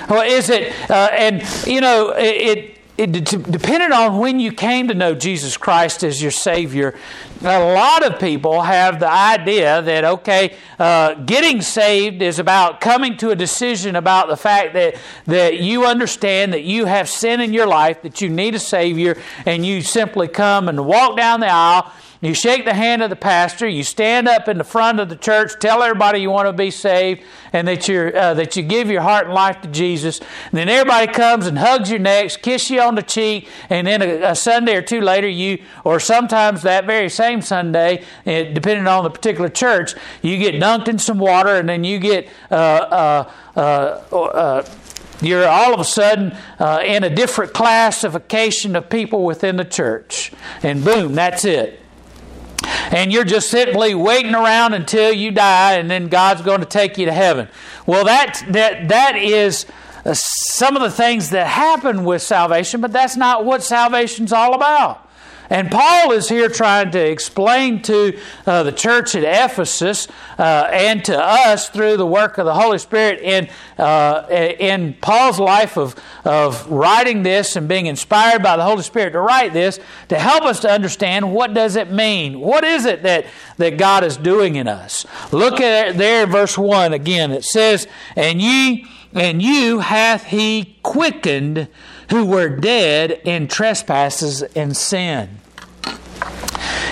Well, 0.09 0.23
is 0.23 0.51
it 0.51 0.73
uh, 0.91 1.09
and 1.13 1.43
you 1.67 1.81
know 1.81 2.11
it, 2.11 2.59
it, 2.59 2.80
it 3.01 3.13
depending 3.51 3.93
on 3.93 4.19
when 4.19 4.39
you 4.39 4.53
came 4.53 4.89
to 4.89 4.95
know 4.95 5.15
Jesus 5.15 5.57
Christ 5.57 6.05
as 6.05 6.21
your 6.21 6.31
Savior, 6.31 6.95
a 7.41 7.73
lot 7.73 8.05
of 8.05 8.21
people 8.21 8.61
have 8.61 9.01
the 9.01 9.09
idea 9.09 9.81
that, 9.81 10.05
okay, 10.05 10.55
uh, 10.79 11.15
getting 11.15 11.63
saved 11.63 12.21
is 12.21 12.39
about 12.39 12.83
coming 12.83 13.17
to 13.17 13.31
a 13.31 13.37
decision 13.37 13.97
about 13.97 14.29
the 14.29 14.37
fact 14.37 14.75
that, 14.75 14.97
that 15.25 15.61
you 15.61 15.87
understand 15.87 16.53
that 16.53 16.63
you 16.63 16.85
have 16.85 17.09
sin 17.09 17.41
in 17.41 17.55
your 17.55 17.67
life, 17.67 18.03
that 18.03 18.21
you 18.21 18.29
need 18.29 18.55
a 18.55 18.59
Savior, 18.59 19.17
and 19.47 19.65
you 19.65 19.81
simply 19.81 20.29
come 20.29 20.69
and 20.69 20.85
walk 20.85 21.17
down 21.17 21.41
the 21.41 21.49
aisle 21.49 21.91
you 22.23 22.35
shake 22.35 22.67
the 22.67 22.75
hand 22.75 23.03
of 23.03 23.09
the 23.09 23.17
pastor. 23.17 23.67
You 23.67 23.83
stand 23.83 24.29
up 24.29 24.47
in 24.47 24.59
the 24.59 24.65
front 24.65 25.01
of 25.01 25.09
the 25.09 25.17
church, 25.17 25.53
tell 25.59 25.83
everybody 25.83 26.21
you 26.21 26.31
want 26.31 26.49
to 26.49 26.53
be 26.53 26.71
saved, 26.71 27.23
and 27.51 27.67
that 27.67 27.89
you 27.89 28.13
uh, 28.15 28.35
that 28.35 28.57
you 28.57 28.63
give 28.63 28.91
your 28.91 29.01
heart 29.01 29.27
and 29.27 29.35
life 29.35 29.63
to 29.63 29.69
Jesus. 29.69 30.19
And 30.19 30.53
then 30.53 30.69
everybody 30.69 31.11
comes 31.11 31.47
and 31.47 31.59
hugs 31.59 31.89
your 31.91 31.99
necks, 31.99 32.37
kiss 32.37 32.69
you 32.69 32.83
on 32.83 32.95
the 32.95 33.03
cheek, 33.03 33.49
and 33.71 33.87
then 33.87 34.03
a, 34.03 34.33
a 34.33 34.35
Sunday 34.35 34.77
or 34.77 34.83
two 34.83 35.01
later, 35.01 35.29
you 35.29 35.63
or 35.83 35.99
sometimes 35.99 36.61
that 36.63 36.85
very 36.85 37.09
same 37.09 37.41
Sunday, 37.41 38.05
eh, 38.27 38.53
depending 38.53 38.87
on 38.87 39.05
the 39.05 39.11
particular 39.11 39.49
church, 39.49 39.95
you 40.21 40.37
get 40.37 40.57
dunked 40.57 40.89
in 40.89 40.99
some 40.99 41.19
water, 41.19 41.57
and 41.57 41.69
then 41.69 41.85
you 41.85 41.99
get. 41.99 42.29
Uh, 42.51 42.55
uh, 42.55 43.31
uh, 43.57 44.15
uh 44.15 44.67
you're 45.23 45.47
all 45.47 45.75
of 45.75 45.81
a 45.81 45.85
sudden 45.85 46.35
uh, 46.59 46.81
in 46.83 47.05
a 47.05 47.15
different 47.15 47.53
classification 47.53 48.75
of 48.75 48.89
people 48.89 49.23
within 49.23 49.57
the 49.57 49.67
church. 49.67 50.33
And 50.63 50.83
boom, 50.83 51.13
that's 51.13 51.45
it 51.45 51.80
and 52.91 53.13
you're 53.13 53.25
just 53.25 53.51
simply 53.51 53.95
waiting 53.95 54.35
around 54.35 54.75
until 54.75 55.13
you 55.13 55.31
die 55.31 55.75
and 55.75 55.91
then 55.91 56.09
God's 56.09 56.43
going 56.43 56.61
to 56.61 56.67
take 56.67 56.99
you 56.99 57.07
to 57.07 57.13
heaven. 57.13 57.49
Well, 57.87 58.05
that, 58.05 58.43
that, 58.49 58.89
that 58.89 59.17
is 59.17 59.67
uh, 60.05 60.15
some 60.15 60.77
of 60.77 60.83
the 60.83 60.91
things 60.91 61.31
that 61.31 61.47
happen 61.47 62.05
with 62.05 62.23
salvation, 62.23 62.81
but 62.81 62.93
that's 62.93 63.17
not 63.17 63.45
what 63.45 63.63
salvation's 63.63 64.33
all 64.33 64.55
about. 64.55 65.10
And 65.51 65.69
Paul 65.69 66.13
is 66.13 66.29
here 66.29 66.49
trying 66.49 66.93
to 66.93 67.11
explain 67.11 67.83
to 67.83 68.17
uh, 68.47 68.63
the 68.63 68.71
church 68.71 69.17
at 69.17 69.25
Ephesus 69.25 70.07
uh, 70.39 70.69
and 70.73 71.05
to 71.07 71.19
us 71.21 71.69
through 71.69 71.97
the 71.97 72.07
work 72.07 72.39
of 72.39 72.47
the 72.47 72.55
Holy 72.55 72.79
Spirit 72.79 73.21
in, 73.21 73.49
uh, 73.77 74.27
in 74.31 74.95
Paul's 75.01 75.41
life 75.41 75.77
of, 75.77 75.97
of 76.25 76.71
writing 76.71 77.25
this 77.25 77.57
and 77.57 77.69
being 77.69 77.87
inspired 77.87 78.45
by 78.45 78.57
the 78.57 78.63
Holy 78.63 78.85
Spirit 78.85 79.11
to 79.11 79.21
write 79.21 79.53
this 79.53 79.81
to 80.09 80.19
help 80.19 80.45
us 80.45 80.61
to 80.61 80.71
understand 80.71 81.33
what 81.35 81.53
does 81.53 81.75
it 81.75 81.91
mean? 81.91 82.39
What 82.39 82.63
is 82.63 82.87
it 82.87 83.03
that, 83.03 83.27
that 83.57 83.77
God 83.77 84.05
is 84.05 84.17
doing 84.17 84.55
in 84.55 84.69
us? 84.69 85.05
Look 85.33 85.61
at 85.61 85.99
there 85.99 86.27
verse 86.27 86.57
1 86.57 86.93
again. 86.93 87.33
It 87.33 87.45
says, 87.45 87.89
And 88.15 88.41
ye 88.41 88.87
and 89.13 89.43
you 89.43 89.81
hath 89.81 90.27
he 90.27 90.77
quickened 90.85 91.67
who 92.11 92.25
were 92.25 92.49
dead 92.49 93.21
in 93.25 93.49
trespasses 93.49 94.43
and 94.43 94.77
sin. 94.77 95.40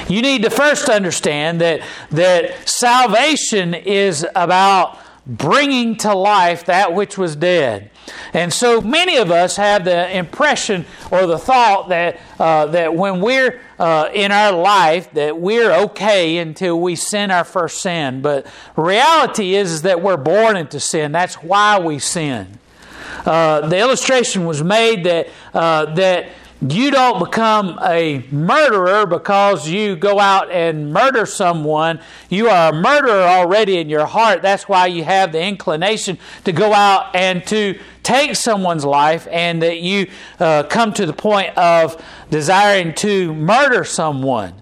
You 0.09 0.23
need 0.23 0.43
to 0.43 0.51
first 0.51 0.89
understand 0.89 1.61
that, 1.61 1.83
that 2.11 2.69
salvation 2.69 3.75
is 3.75 4.27
about 4.35 4.99
bringing 5.27 5.97
to 5.97 6.15
life 6.15 6.65
that 6.65 6.95
which 6.95 7.19
was 7.19 7.37
dead. 7.37 7.91
And 8.33 8.53
so 8.53 8.81
many 8.81 9.19
of 9.19 9.31
us 9.31 9.57
have 9.57 9.85
the 9.85 10.17
impression 10.17 10.87
or 11.11 11.27
the 11.27 11.39
thought 11.39 11.91
that, 11.91 12.19
uh, 12.39 12.67
that 12.67 12.95
when 12.95 13.21
we're 13.21 13.61
uh, 13.79 14.09
in 14.13 14.33
our 14.33 14.53
life 14.53 15.11
that 15.13 15.39
we're 15.39 15.73
okay 15.73 16.39
until 16.39 16.81
we 16.81 16.97
sin 16.97 17.31
our 17.31 17.45
first 17.45 17.81
sin. 17.81 18.23
But 18.23 18.47
reality 18.77 19.55
is, 19.55 19.71
is 19.73 19.83
that 19.83 20.03
we're 20.03 20.17
born 20.17 20.57
into 20.57 20.81
sin. 20.81 21.13
That's 21.13 21.37
why 21.37 21.79
we 21.79 21.99
sin. 21.99 22.59
Uh, 23.25 23.69
the 23.69 23.79
illustration 23.79 24.47
was 24.47 24.63
made 24.63 25.05
that, 25.05 25.29
uh, 25.53 25.95
that 25.95 26.31
you 26.61 26.91
don't 26.91 27.21
become 27.21 27.79
a 27.85 28.25
murderer 28.33 29.07
because 29.07 29.69
you 29.69 29.95
go 29.95 30.19
out 30.19 30.51
and 30.51 30.93
murder 30.93 31.25
someone. 31.25 32.01
You 32.31 32.49
are 32.49 32.73
a 32.73 32.75
murderer 32.75 33.23
already 33.23 33.79
in 33.79 33.89
your 33.89 34.07
heart. 34.07 34.43
That's 34.43 34.69
why 34.69 34.87
you 34.87 35.05
have 35.05 35.31
the 35.31 35.41
inclination 35.41 36.19
to 36.45 36.53
go 36.53 36.73
out 36.73 37.15
and 37.15 37.47
to 37.47 37.79
take 38.03 38.35
someone's 38.35 38.85
life, 38.85 39.29
and 39.31 39.63
that 39.63 39.81
you 39.81 40.09
uh, 40.41 40.63
come 40.63 40.95
to 40.95 41.05
the 41.05 41.13
point 41.13 41.57
of 41.59 42.03
desiring 42.31 42.95
to 42.95 43.35
murder 43.35 43.85
someone 43.85 44.55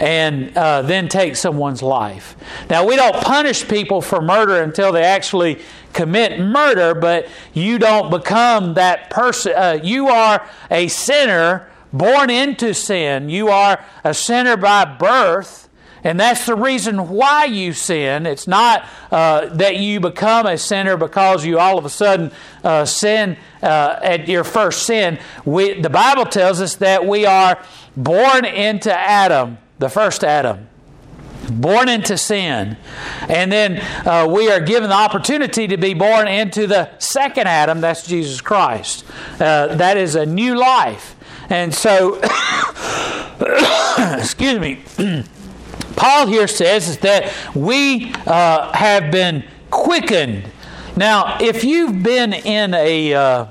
and 0.00 0.56
uh, 0.56 0.82
then 0.82 1.08
take 1.08 1.36
someone's 1.36 1.82
life. 1.82 2.36
Now, 2.68 2.86
we 2.86 2.96
don't 2.96 3.16
punish 3.16 3.68
people 3.68 4.00
for 4.00 4.22
murder 4.22 4.62
until 4.62 4.92
they 4.92 5.02
actually 5.02 5.60
commit 5.92 6.40
murder, 6.40 6.94
but 6.94 7.28
you 7.52 7.78
don't 7.78 8.10
become 8.10 8.74
that 8.74 9.10
person. 9.10 9.52
Uh, 9.54 9.78
you 9.82 10.08
are 10.08 10.46
a 10.70 10.88
sinner 10.88 11.68
born 11.92 12.30
into 12.30 12.74
sin. 12.74 13.28
You 13.28 13.48
are 13.48 13.84
a 14.04 14.14
sinner 14.14 14.56
by 14.56 14.84
birth. 14.84 15.68
And 16.02 16.18
that's 16.18 16.46
the 16.46 16.54
reason 16.54 17.08
why 17.10 17.44
you 17.44 17.74
sin. 17.74 18.24
It's 18.24 18.48
not 18.48 18.86
uh, 19.10 19.46
that 19.54 19.76
you 19.76 20.00
become 20.00 20.46
a 20.46 20.56
sinner 20.56 20.96
because 20.96 21.44
you 21.44 21.58
all 21.58 21.76
of 21.76 21.84
a 21.84 21.90
sudden 21.90 22.32
uh, 22.64 22.86
sin 22.86 23.36
uh, 23.62 23.98
at 24.02 24.26
your 24.26 24.44
first 24.44 24.84
sin. 24.84 25.18
We, 25.44 25.78
the 25.78 25.90
Bible 25.90 26.24
tells 26.24 26.62
us 26.62 26.76
that 26.76 27.06
we 27.06 27.26
are 27.26 27.62
born 27.96 28.46
into 28.46 28.96
Adam, 28.96 29.58
the 29.78 29.90
first 29.90 30.24
Adam 30.24 30.68
born 31.50 31.88
into 31.88 32.16
sin. 32.16 32.76
And 33.28 33.50
then 33.50 33.78
uh, 34.06 34.26
we 34.30 34.50
are 34.50 34.60
given 34.60 34.88
the 34.88 34.96
opportunity 34.96 35.66
to 35.68 35.76
be 35.76 35.94
born 35.94 36.28
into 36.28 36.66
the 36.66 36.90
second 36.98 37.48
Adam, 37.48 37.80
that's 37.80 38.06
Jesus 38.06 38.40
Christ. 38.40 39.04
Uh, 39.38 39.74
that 39.76 39.96
is 39.96 40.14
a 40.14 40.26
new 40.26 40.56
life. 40.56 41.16
And 41.48 41.74
so, 41.74 42.14
excuse 44.18 44.58
me, 44.60 44.80
Paul 45.96 46.26
here 46.26 46.46
says 46.46 46.98
that 46.98 47.32
we 47.54 48.12
uh, 48.26 48.72
have 48.72 49.10
been 49.10 49.44
quickened. 49.70 50.44
Now, 50.96 51.38
if 51.40 51.64
you've 51.64 52.02
been 52.02 52.32
in 52.32 52.74
a 52.74 53.14
uh, 53.14 53.46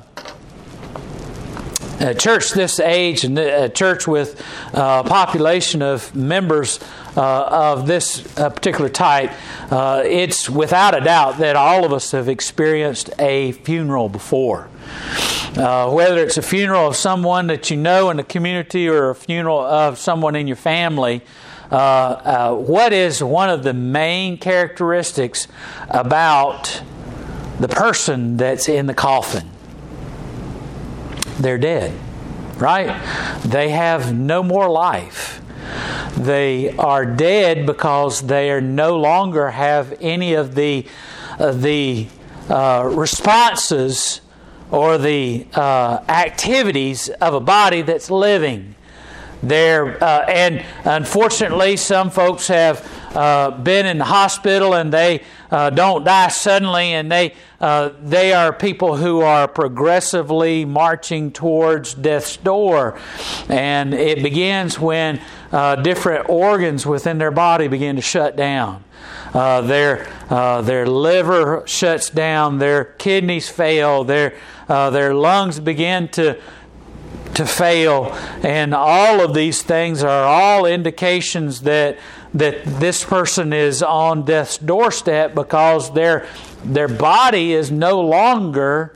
a 1.99 2.15
church 2.15 2.51
this 2.51 2.79
age 2.79 3.23
and 3.23 3.37
a 3.37 3.69
church 3.69 4.07
with 4.07 4.39
a 4.73 5.03
population 5.03 5.81
of 5.81 6.15
members 6.15 6.79
uh, 7.17 7.71
of 7.75 7.87
this 7.87 8.37
uh, 8.37 8.49
particular 8.49 8.89
type, 8.89 9.31
uh, 9.71 10.03
it's 10.05 10.49
without 10.49 10.95
a 10.95 11.01
doubt 11.01 11.37
that 11.39 11.55
all 11.55 11.85
of 11.85 11.93
us 11.93 12.11
have 12.11 12.29
experienced 12.29 13.09
a 13.19 13.51
funeral 13.51 14.09
before. 14.09 14.69
Uh, 15.57 15.89
whether 15.91 16.23
it's 16.23 16.37
a 16.37 16.41
funeral 16.41 16.87
of 16.87 16.95
someone 16.95 17.47
that 17.47 17.71
you 17.71 17.77
know 17.77 18.09
in 18.09 18.17
the 18.17 18.23
community 18.23 18.87
or 18.87 19.09
a 19.09 19.15
funeral 19.15 19.59
of 19.59 19.97
someone 19.97 20.35
in 20.35 20.47
your 20.47 20.55
family, 20.55 21.21
uh, 21.71 21.75
uh, 21.75 22.55
what 22.55 22.93
is 22.93 23.23
one 23.23 23.49
of 23.49 23.63
the 23.63 23.73
main 23.73 24.37
characteristics 24.37 25.47
about 25.89 26.81
the 27.59 27.67
person 27.67 28.37
that's 28.37 28.67
in 28.67 28.87
the 28.87 28.93
coffin? 28.93 29.49
They're 31.39 31.57
dead, 31.57 31.93
right? 32.57 32.99
They 33.43 33.69
have 33.69 34.13
no 34.13 34.43
more 34.43 34.69
life. 34.69 35.41
They 36.17 36.75
are 36.77 37.05
dead 37.05 37.65
because 37.65 38.21
they 38.21 38.59
no 38.61 38.97
longer 38.97 39.51
have 39.51 39.97
any 40.01 40.33
of 40.33 40.55
the 40.55 40.85
uh, 41.39 41.51
the 41.51 42.07
uh, 42.49 42.89
responses 42.93 44.21
or 44.71 44.97
the 44.97 45.47
uh, 45.53 45.99
activities 46.09 47.09
of 47.09 47.33
a 47.33 47.39
body 47.39 47.81
that's 47.81 48.11
living. 48.11 48.75
There 49.41 50.03
uh, 50.03 50.25
and 50.27 50.65
unfortunately, 50.83 51.77
some 51.77 52.09
folks 52.09 52.47
have 52.47 52.85
uh, 53.15 53.51
been 53.51 53.85
in 53.85 53.97
the 53.97 54.05
hospital 54.05 54.73
and 54.75 54.91
they 54.91 55.23
uh, 55.49 55.69
don't 55.69 56.03
die 56.03 56.27
suddenly, 56.27 56.93
and 56.93 57.11
they 57.11 57.33
uh, 57.59 57.89
they 58.01 58.33
are 58.33 58.53
people 58.53 58.97
who 58.97 59.21
are 59.21 59.47
progressively 59.47 60.65
marching 60.65 61.31
towards 61.31 61.93
death's 61.93 62.37
door, 62.37 62.99
and 63.47 63.93
it 63.93 64.21
begins 64.21 64.77
when 64.79 65.19
uh, 65.51 65.75
different 65.77 66.29
organs 66.29 66.85
within 66.85 67.17
their 67.17 67.31
body 67.31 67.67
begin 67.67 67.95
to 67.95 68.01
shut 68.01 68.35
down. 68.35 68.83
Uh, 69.33 69.61
their 69.61 70.07
uh, 70.29 70.61
their 70.61 70.87
liver 70.87 71.63
shuts 71.65 72.09
down, 72.09 72.59
their 72.59 72.83
kidneys 72.85 73.49
fail, 73.49 74.03
their 74.03 74.33
their 74.67 75.13
lungs 75.13 75.59
begin 75.59 76.07
to 76.09 76.39
to 77.35 77.45
fail. 77.45 78.11
And 78.43 78.73
all 78.73 79.21
of 79.21 79.33
these 79.33 79.61
things 79.61 80.03
are 80.03 80.25
all 80.25 80.65
indications 80.65 81.61
that 81.61 81.97
that 82.33 82.63
this 82.65 83.03
person 83.03 83.53
is 83.53 83.81
on 83.81 84.25
death's 84.25 84.57
doorstep 84.57 85.33
because 85.33 85.93
their 85.93 86.27
their 86.63 86.87
body 86.87 87.53
is 87.53 87.71
no 87.71 88.01
longer 88.01 88.95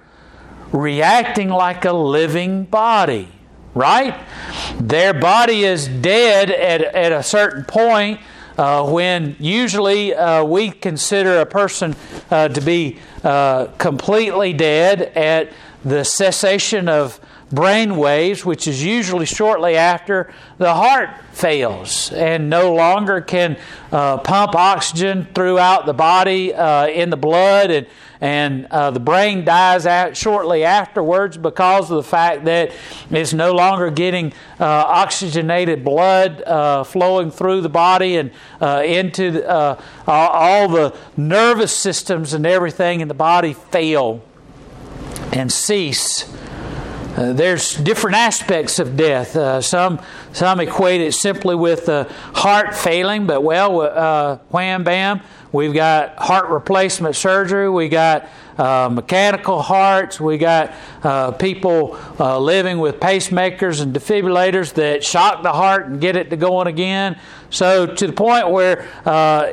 reacting 0.72 1.50
like 1.50 1.86
a 1.86 1.94
living 1.94 2.66
body. 2.66 3.30
Right? 3.74 4.20
Their 4.80 5.14
body 5.14 5.64
is 5.64 5.88
dead 5.88 6.52
at, 6.52 6.82
at 6.82 7.12
a 7.12 7.24
certain 7.24 7.64
point 7.66 8.20
uh, 8.58 8.88
when 8.88 9.36
usually 9.40 10.14
uh, 10.14 10.44
we 10.44 10.70
consider 10.70 11.40
a 11.40 11.46
person 11.46 11.96
uh, 12.30 12.50
to 12.50 12.62
be 12.62 13.00
uh, 13.24 13.68
completely 13.78 14.54
dead 14.54 15.02
at 15.16 15.52
the 15.84 16.04
cessation 16.04 16.88
of 16.88 17.20
brain 17.54 17.96
waves, 17.98 18.44
which 18.44 18.68
is 18.68 18.84
usually 18.84 19.26
shortly 19.26 19.76
after 19.76 20.34
the 20.58 20.74
heart 20.74 21.10
fails 21.32 22.12
and 22.12 22.50
no 22.50 22.74
longer 22.74 23.22
can 23.22 23.58
uh, 23.92 24.18
pump 24.18 24.56
oxygen 24.56 25.28
throughout 25.36 25.86
the 25.86 25.94
body 25.94 26.54
uh, 26.54 26.88
in 26.88 27.10
the 27.10 27.18
blood 27.18 27.72
and 27.72 27.88
and 28.22 28.68
uh, 28.68 28.90
the 28.90 29.02
brain 29.02 29.44
dies 29.44 29.86
out 29.86 30.16
shortly 30.16 30.64
afterwards 30.64 31.36
because 31.36 31.92
of 31.92 31.98
the 31.98 32.10
fact 32.10 32.46
that 32.46 32.72
it's 33.12 33.34
no 33.34 33.52
longer 33.52 33.92
getting 33.92 34.32
uh, 34.62 34.66
oxygenated 34.66 35.84
blood 35.84 36.42
uh, 36.44 36.86
flowing 36.86 37.32
through 37.32 37.60
the 37.60 37.70
body 37.70 38.16
and 38.16 38.32
uh, 38.62 38.82
into 38.86 39.32
the, 39.32 39.78
all 40.08 40.70
the 40.70 40.96
nervous 41.18 41.76
systems 41.76 42.34
and 42.34 42.46
everything 42.46 43.02
in 43.02 43.10
the 43.10 43.14
body 43.14 43.52
fail 43.52 44.24
and 45.34 45.52
cease. 45.52 46.24
Uh, 47.16 47.32
there's 47.32 47.76
different 47.76 48.18
aspects 48.18 48.80
of 48.80 48.98
death. 48.98 49.36
Uh, 49.36 49.62
some 49.62 50.02
some 50.32 50.60
equate 50.60 51.00
it 51.00 51.14
simply 51.14 51.54
with 51.54 51.86
the 51.86 52.12
heart 52.34 52.74
failing, 52.74 53.28
but 53.28 53.44
well, 53.44 53.82
uh, 53.82 54.38
wham 54.50 54.84
bam, 54.84 55.22
we've 55.52 55.76
got 55.76 56.18
heart 56.18 56.50
replacement 56.50 57.16
surgery. 57.16 57.70
We 57.70 57.88
got 57.88 58.28
uh, 58.58 58.90
mechanical 58.92 59.62
hearts. 59.62 60.20
We 60.20 60.40
got 60.40 60.74
uh, 61.04 61.34
people 61.34 62.00
uh, 62.20 62.40
living 62.40 62.80
with 62.80 63.00
pacemakers 63.00 63.80
and 63.80 63.94
defibrillators 63.96 64.74
that 64.74 65.04
shock 65.04 65.44
the 65.44 65.54
heart 65.54 65.86
and 65.86 66.02
get 66.02 66.16
it 66.16 66.32
to 66.32 66.36
going 66.36 66.66
again. 66.66 67.20
So 67.52 67.86
to 67.86 68.08
the 68.08 68.14
point 68.14 68.50
where 68.50 68.88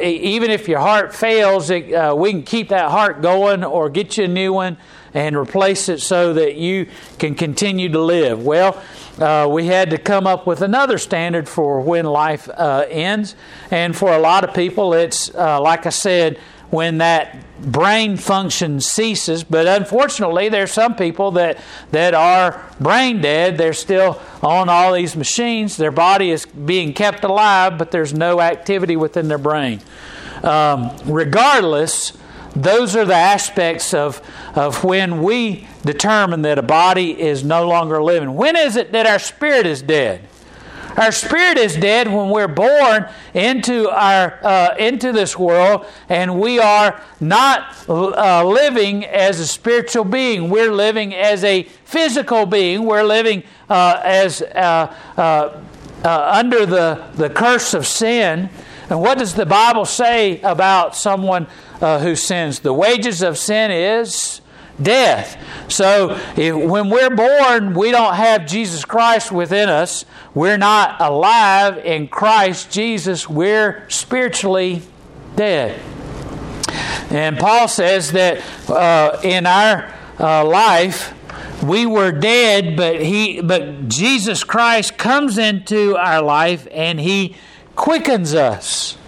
even 0.02 0.50
if 0.50 0.67
your 0.67 0.81
heart 0.81 1.14
fails, 1.14 1.69
it, 1.69 2.17
we 2.17 2.31
can 2.31 2.43
keep 2.43 2.71
that 2.71 2.90
heart 2.90 3.21
going 3.21 3.64
or 3.64 3.90
get 3.90 4.17
you 4.17 4.25
a 4.25 4.29
new 4.29 4.55
one 4.55 4.79
and 5.14 5.37
replace 5.37 5.88
it 5.88 6.00
so 6.00 6.33
that 6.35 6.57
you 6.57 6.87
can 7.19 7.35
continue 7.35 7.88
to 7.88 8.00
live. 8.00 8.45
Well, 8.45 8.81
uh, 9.19 9.49
we 9.50 9.67
had 9.67 9.90
to 9.90 9.99
come 9.99 10.26
up 10.26 10.47
with 10.47 10.62
another 10.62 10.99
standard 10.99 11.49
for 11.49 11.81
when 11.81 12.07
life 12.07 12.49
uh, 12.49 12.87
ends. 12.88 13.35
And 13.71 13.97
for 13.97 14.12
a 14.12 14.19
lot 14.19 14.45
of 14.45 14.55
people, 14.55 14.95
it's, 14.95 15.35
uh, 15.35 15.61
like 15.61 15.87
I 15.87 15.90
said, 15.90 16.38
when 16.71 16.99
that 16.99 17.37
brain 17.61 18.17
function 18.17 18.81
ceases. 18.81 19.45
But 19.45 19.67
unfortunately, 19.67 20.49
there's 20.49 20.73
some 20.73 20.95
people 20.95 21.33
that, 21.33 21.59
that 21.90 22.14
are 22.14 22.64
brain 22.81 23.21
dead. 23.21 23.59
They're 23.59 23.73
still 23.73 24.21
on 24.43 24.69
all 24.69 24.95
these 24.95 25.17
machines. 25.17 25.76
Their 25.76 25.90
body 25.90 26.31
is 26.31 26.47
being 26.47 26.95
kept 26.95 27.25
alive, 27.25 27.76
but 27.76 27.90
there's 27.90 28.14
no 28.14 28.40
activity 28.40 28.97
within 28.97 29.29
their 29.29 29.38
brain. 29.38 29.81
Um, 30.43 30.97
regardless, 31.05 32.17
those 32.54 32.97
are 32.97 33.04
the 33.04 33.14
aspects 33.14 33.95
of, 33.95 34.21
of 34.54 34.83
when 34.83 35.23
we 35.23 35.69
determine 35.85 36.42
that 36.42 36.59
a 36.59 36.62
body 36.62 37.21
is 37.21 37.45
no 37.45 37.69
longer 37.69 38.02
living. 38.02 38.35
When 38.35 38.57
is 38.57 38.76
it 38.76 38.92
that 38.92 39.07
our 39.07 39.19
spirit 39.19 39.66
is 39.66 39.83
dead? 39.83 40.28
Our 40.97 41.12
spirit 41.12 41.57
is 41.57 41.76
dead 41.76 42.09
when 42.09 42.30
we're 42.30 42.49
born 42.49 43.09
into 43.33 43.88
our 43.88 44.38
uh, 44.45 44.75
into 44.76 45.12
this 45.12 45.38
world, 45.38 45.87
and 46.09 46.40
we 46.40 46.59
are 46.59 47.00
not 47.21 47.88
uh, 47.88 48.45
living 48.45 49.04
as 49.04 49.38
a 49.38 49.47
spiritual 49.47 50.04
being. 50.04 50.50
We're 50.50 50.73
living 50.73 51.14
as 51.14 51.45
a 51.45 51.62
physical 51.85 52.45
being. 52.45 52.85
We're 52.85 53.04
living 53.04 53.45
uh, 53.69 54.00
as 54.04 54.42
uh, 54.42 54.95
uh, 55.16 55.62
uh, 56.04 56.30
under 56.35 56.66
the 56.66 57.04
the 57.14 57.30
curse 57.30 57.73
of 57.73 57.87
sin. 57.87 58.50
And 58.90 59.00
what 59.00 59.18
does 59.18 59.35
the 59.35 59.47
Bible 59.47 59.85
say 59.85 60.40
about 60.40 60.97
someone 60.97 61.47
uh, 61.80 61.99
who 61.99 62.14
sins. 62.14 62.61
The 62.61 62.73
wages 62.73 63.23
of 63.23 63.38
sin 63.38 63.70
is 63.70 64.40
death. 64.80 65.42
So 65.68 66.18
if, 66.37 66.54
when 66.54 66.90
we're 66.90 67.14
born, 67.14 67.74
we 67.74 67.90
don't 67.90 68.14
have 68.14 68.46
Jesus 68.46 68.85
Christ 68.85 69.33
within 69.33 69.68
us. 69.68 70.05
We're 70.35 70.59
not 70.59 71.00
alive 71.00 71.79
in 71.79 72.09
Christ 72.09 72.70
Jesus. 72.70 73.29
We're 73.29 73.88
spiritually 73.88 74.83
dead. 75.37 75.81
And 77.11 77.38
Paul 77.38 77.66
says 77.66 78.12
that 78.12 78.42
uh, 78.68 79.20
in 79.24 79.46
our 79.46 79.92
uh, 80.18 80.44
life, 80.44 81.14
we 81.62 81.85
were 81.85 82.12
dead, 82.12 82.76
but 82.76 83.00
he, 83.00 83.40
but 83.40 83.88
Jesus 83.88 84.44
Christ 84.44 84.96
comes 84.96 85.37
into 85.37 85.96
our 85.96 86.22
life 86.22 86.68
and 86.70 87.00
He 87.00 87.37
quickens 87.81 88.35
us. 88.35 88.99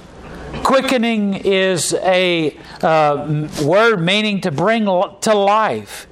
Quickening 0.65 1.35
is 1.35 1.93
a 1.93 2.57
uh, 2.81 3.47
word 3.63 3.99
meaning 4.01 4.41
to 4.41 4.51
bring 4.51 4.87
to 4.87 5.35
life. 5.35 6.07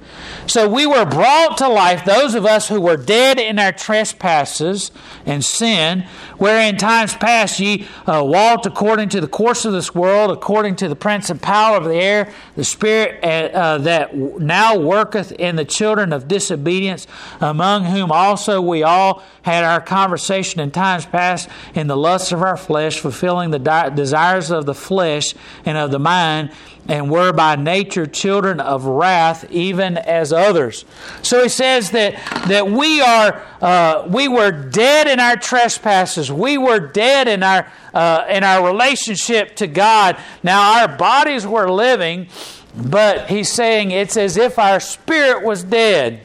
So 0.47 0.67
we 0.67 0.85
were 0.85 1.05
brought 1.05 1.57
to 1.59 1.69
life, 1.69 2.03
those 2.03 2.35
of 2.35 2.45
us 2.45 2.67
who 2.67 2.81
were 2.81 2.97
dead 2.97 3.39
in 3.39 3.59
our 3.59 3.71
trespasses 3.71 4.91
and 5.25 5.45
sin, 5.45 6.05
where 6.37 6.67
in 6.67 6.77
times 6.77 7.15
past 7.15 7.59
ye 7.59 7.87
uh, 8.05 8.23
walked 8.25 8.65
according 8.65 9.09
to 9.09 9.21
the 9.21 9.27
course 9.27 9.65
of 9.65 9.73
this 9.73 9.93
world, 9.93 10.31
according 10.31 10.75
to 10.77 10.87
the 10.87 10.95
prince 10.95 11.29
and 11.29 11.41
power 11.41 11.77
of 11.77 11.85
the 11.85 11.95
air, 11.95 12.33
the 12.55 12.63
spirit 12.63 13.23
uh, 13.23 13.27
uh, 13.27 13.77
that 13.77 14.15
now 14.15 14.77
worketh 14.77 15.31
in 15.33 15.55
the 15.55 15.65
children 15.65 16.11
of 16.11 16.27
disobedience, 16.27 17.07
among 17.39 17.85
whom 17.85 18.11
also 18.11 18.59
we 18.59 18.83
all 18.83 19.23
had 19.43 19.63
our 19.63 19.81
conversation 19.81 20.59
in 20.59 20.71
times 20.71 21.05
past 21.05 21.49
in 21.73 21.87
the 21.87 21.97
lusts 21.97 22.31
of 22.31 22.41
our 22.41 22.57
flesh, 22.57 22.99
fulfilling 22.99 23.51
the 23.51 23.59
di- 23.59 23.89
desires 23.91 24.51
of 24.51 24.65
the 24.65 24.75
flesh 24.75 25.33
and 25.65 25.77
of 25.77 25.91
the 25.91 25.99
mind 25.99 26.51
and 26.87 27.09
were 27.09 27.31
by 27.31 27.55
nature 27.55 28.05
children 28.05 28.59
of 28.59 28.85
wrath, 28.85 29.49
even 29.51 29.97
as 29.97 30.33
others. 30.33 30.85
So 31.21 31.43
he 31.43 31.49
says 31.49 31.91
that, 31.91 32.13
that 32.47 32.69
we 32.69 33.01
are 33.01 33.41
uh, 33.61 34.07
we 34.07 34.27
were 34.27 34.51
dead 34.51 35.07
in 35.07 35.19
our 35.19 35.35
trespasses. 35.35 36.31
We 36.31 36.57
were 36.57 36.79
dead 36.79 37.27
in 37.27 37.43
our 37.43 37.71
uh, 37.93 38.25
in 38.29 38.43
our 38.43 38.65
relationship 38.65 39.55
to 39.57 39.67
God. 39.67 40.17
Now 40.43 40.79
our 40.79 40.97
bodies 40.97 41.45
were 41.45 41.69
living, 41.69 42.27
but 42.75 43.29
he's 43.29 43.51
saying 43.51 43.91
it's 43.91 44.17
as 44.17 44.37
if 44.37 44.57
our 44.57 44.79
spirit 44.79 45.43
was 45.43 45.63
dead. 45.63 46.21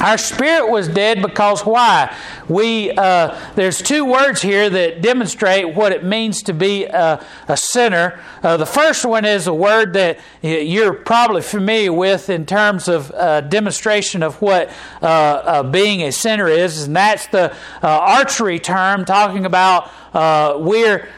Our 0.00 0.16
spirit 0.16 0.70
was 0.70 0.88
dead 0.88 1.20
because 1.20 1.66
why? 1.66 2.16
We 2.48 2.90
uh, 2.92 3.38
there's 3.54 3.82
two 3.82 4.06
words 4.06 4.40
here 4.40 4.70
that 4.70 5.02
demonstrate 5.02 5.74
what 5.74 5.92
it 5.92 6.04
means 6.04 6.42
to 6.44 6.54
be 6.54 6.86
a, 6.86 7.22
a 7.48 7.56
sinner. 7.56 8.18
Uh, 8.42 8.56
the 8.56 8.64
first 8.64 9.04
one 9.04 9.26
is 9.26 9.46
a 9.46 9.52
word 9.52 9.92
that 9.92 10.18
you're 10.40 10.94
probably 10.94 11.42
familiar 11.42 11.92
with 11.92 12.30
in 12.30 12.46
terms 12.46 12.88
of 12.88 13.10
uh, 13.10 13.42
demonstration 13.42 14.22
of 14.22 14.40
what 14.40 14.70
uh, 15.02 15.04
uh, 15.04 15.62
being 15.64 16.02
a 16.02 16.12
sinner 16.12 16.48
is, 16.48 16.84
and 16.84 16.96
that's 16.96 17.26
the 17.26 17.52
uh, 17.82 17.86
archery 17.86 18.58
term 18.58 19.04
talking 19.04 19.44
about 19.44 19.90
we're 20.62 21.08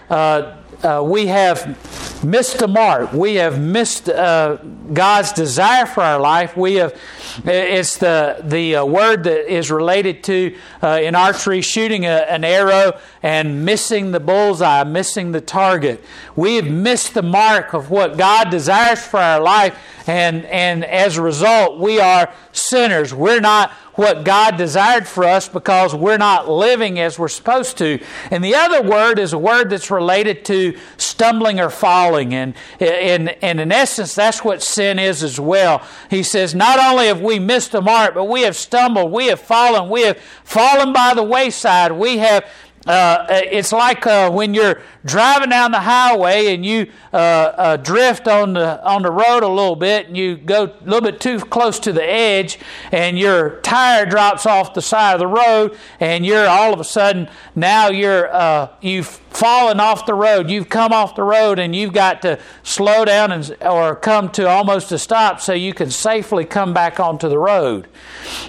uh, 0.84 1.02
we 1.04 1.26
have 1.26 2.24
missed 2.24 2.58
the 2.58 2.68
mark. 2.68 3.12
We 3.12 3.36
have 3.36 3.60
missed 3.60 4.08
uh, 4.08 4.56
God's 4.92 5.32
desire 5.32 5.86
for 5.86 6.02
our 6.02 6.20
life. 6.20 6.56
We 6.56 6.74
have 6.74 6.98
it's 7.44 7.98
the 7.98 8.38
the 8.42 8.76
uh, 8.76 8.84
word 8.84 9.24
that 9.24 9.52
is 9.52 9.70
related 9.70 10.24
to 10.24 10.56
uh, 10.82 11.00
in 11.02 11.14
archery 11.14 11.62
shooting 11.62 12.04
a, 12.04 12.26
an 12.28 12.44
arrow 12.44 12.98
and 13.22 13.64
missing 13.64 14.10
the 14.10 14.20
bullseye, 14.20 14.84
missing 14.84 15.32
the 15.32 15.40
target. 15.40 16.02
We 16.36 16.56
have 16.56 16.66
missed 16.66 17.14
the 17.14 17.22
mark 17.22 17.74
of 17.74 17.90
what 17.90 18.16
God 18.16 18.50
desires 18.50 19.04
for 19.04 19.18
our 19.18 19.40
life, 19.40 19.78
and 20.06 20.44
and 20.46 20.84
as 20.84 21.16
a 21.16 21.22
result, 21.22 21.78
we 21.78 22.00
are 22.00 22.32
sinners. 22.52 23.14
We're 23.14 23.40
not 23.40 23.72
what 23.94 24.24
God 24.24 24.56
desired 24.56 25.06
for 25.06 25.24
us 25.24 25.48
because 25.48 25.94
we're 25.94 26.18
not 26.18 26.48
living 26.48 26.98
as 26.98 27.18
we're 27.18 27.28
supposed 27.28 27.78
to. 27.78 28.00
And 28.30 28.42
the 28.42 28.54
other 28.54 28.82
word 28.82 29.18
is 29.18 29.32
a 29.32 29.38
word 29.38 29.70
that's 29.70 29.90
related 29.90 30.44
to 30.46 30.78
stumbling 30.96 31.60
or 31.60 31.70
falling. 31.70 32.34
And, 32.34 32.54
and, 32.80 33.30
and 33.42 33.60
in 33.60 33.70
essence, 33.72 34.14
that's 34.14 34.42
what 34.42 34.62
sin 34.62 34.98
is 34.98 35.22
as 35.22 35.38
well. 35.38 35.86
He 36.10 36.22
says, 36.22 36.54
not 36.54 36.78
only 36.78 37.06
have 37.06 37.20
we 37.20 37.38
missed 37.38 37.72
the 37.72 37.82
mark, 37.82 38.14
but 38.14 38.24
we 38.24 38.42
have 38.42 38.56
stumbled, 38.56 39.12
we 39.12 39.26
have 39.26 39.40
fallen, 39.40 39.90
we 39.90 40.02
have 40.02 40.18
fallen 40.44 40.92
by 40.92 41.12
the 41.14 41.22
wayside, 41.22 41.92
we 41.92 42.18
have 42.18 42.44
uh, 42.86 43.26
it's 43.28 43.70
like 43.70 44.06
uh, 44.06 44.30
when 44.30 44.54
you're 44.54 44.80
driving 45.04 45.50
down 45.50 45.70
the 45.70 45.80
highway 45.80 46.52
and 46.52 46.66
you 46.66 46.90
uh, 47.12 47.16
uh, 47.16 47.76
drift 47.76 48.26
on 48.26 48.54
the 48.54 48.84
on 48.84 49.02
the 49.02 49.10
road 49.10 49.42
a 49.42 49.48
little 49.48 49.76
bit 49.76 50.08
and 50.08 50.16
you 50.16 50.36
go 50.36 50.64
a 50.64 50.84
little 50.84 51.00
bit 51.00 51.20
too 51.20 51.38
close 51.38 51.78
to 51.78 51.92
the 51.92 52.04
edge 52.04 52.58
and 52.90 53.18
your 53.18 53.60
tire 53.60 54.04
drops 54.04 54.46
off 54.46 54.74
the 54.74 54.82
side 54.82 55.14
of 55.14 55.20
the 55.20 55.26
road 55.26 55.76
and 56.00 56.26
you're 56.26 56.48
all 56.48 56.72
of 56.72 56.80
a 56.80 56.84
sudden 56.84 57.28
now 57.54 57.88
you're 57.88 58.32
uh, 58.34 58.68
you've 58.80 59.20
fallen 59.32 59.80
off 59.80 60.06
the 60.06 60.14
road. 60.14 60.50
You've 60.50 60.68
come 60.68 60.92
off 60.92 61.14
the 61.14 61.22
road 61.22 61.58
and 61.58 61.74
you've 61.74 61.92
got 61.92 62.22
to 62.22 62.38
slow 62.62 63.04
down 63.04 63.32
and, 63.32 63.56
or 63.62 63.96
come 63.96 64.30
to 64.32 64.48
almost 64.48 64.92
a 64.92 64.98
stop 64.98 65.40
so 65.40 65.52
you 65.52 65.72
can 65.72 65.90
safely 65.90 66.44
come 66.44 66.74
back 66.74 67.00
onto 67.00 67.28
the 67.28 67.38
road. 67.38 67.88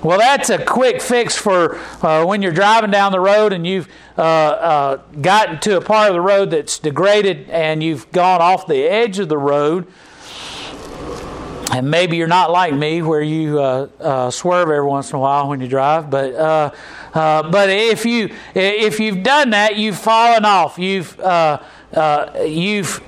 Well 0.03 0.19
that's 0.19 0.49
a 0.49 0.63
quick 0.63 1.01
fix 1.01 1.35
for 1.35 1.77
uh, 2.05 2.25
when 2.25 2.41
you're 2.41 2.51
driving 2.51 2.91
down 2.91 3.11
the 3.11 3.19
road 3.19 3.53
and 3.53 3.65
you've 3.65 3.87
uh, 4.21 4.97
gotten 5.21 5.59
to 5.61 5.77
a 5.77 5.81
part 5.81 6.09
of 6.09 6.13
the 6.13 6.21
road 6.21 6.33
road 6.33 6.51
that's 6.51 6.79
degraded 6.79 7.49
and 7.49 7.83
you've 7.83 8.11
gone 8.11 8.41
off 8.41 8.67
the 8.67 8.83
edge 8.83 9.19
of 9.19 9.29
the 9.29 9.37
road, 9.37 9.87
and 11.71 11.89
maybe 11.89 12.17
you're 12.17 12.27
not 12.27 12.51
like 12.51 12.73
me 12.73 13.01
where 13.01 13.21
you 13.21 13.59
uh, 13.59 13.87
uh, 13.99 14.31
swerve 14.31 14.69
every 14.69 14.85
once 14.85 15.09
in 15.09 15.15
a 15.15 15.19
while 15.19 15.47
when 15.49 15.61
you 15.61 15.67
drive, 15.67 16.09
but 16.09 16.33
uh, 16.35 16.71
uh 17.13 17.49
but 17.49 17.69
if 17.69 18.05
you 18.05 18.29
if 18.55 18.99
you've 18.99 19.23
done 19.23 19.51
that, 19.51 19.77
you've 19.77 19.97
fallen 19.97 20.45
off. 20.45 20.77
You've 20.77 21.19
uh, 21.19 21.59
uh, 21.93 22.43
you've 22.45 23.01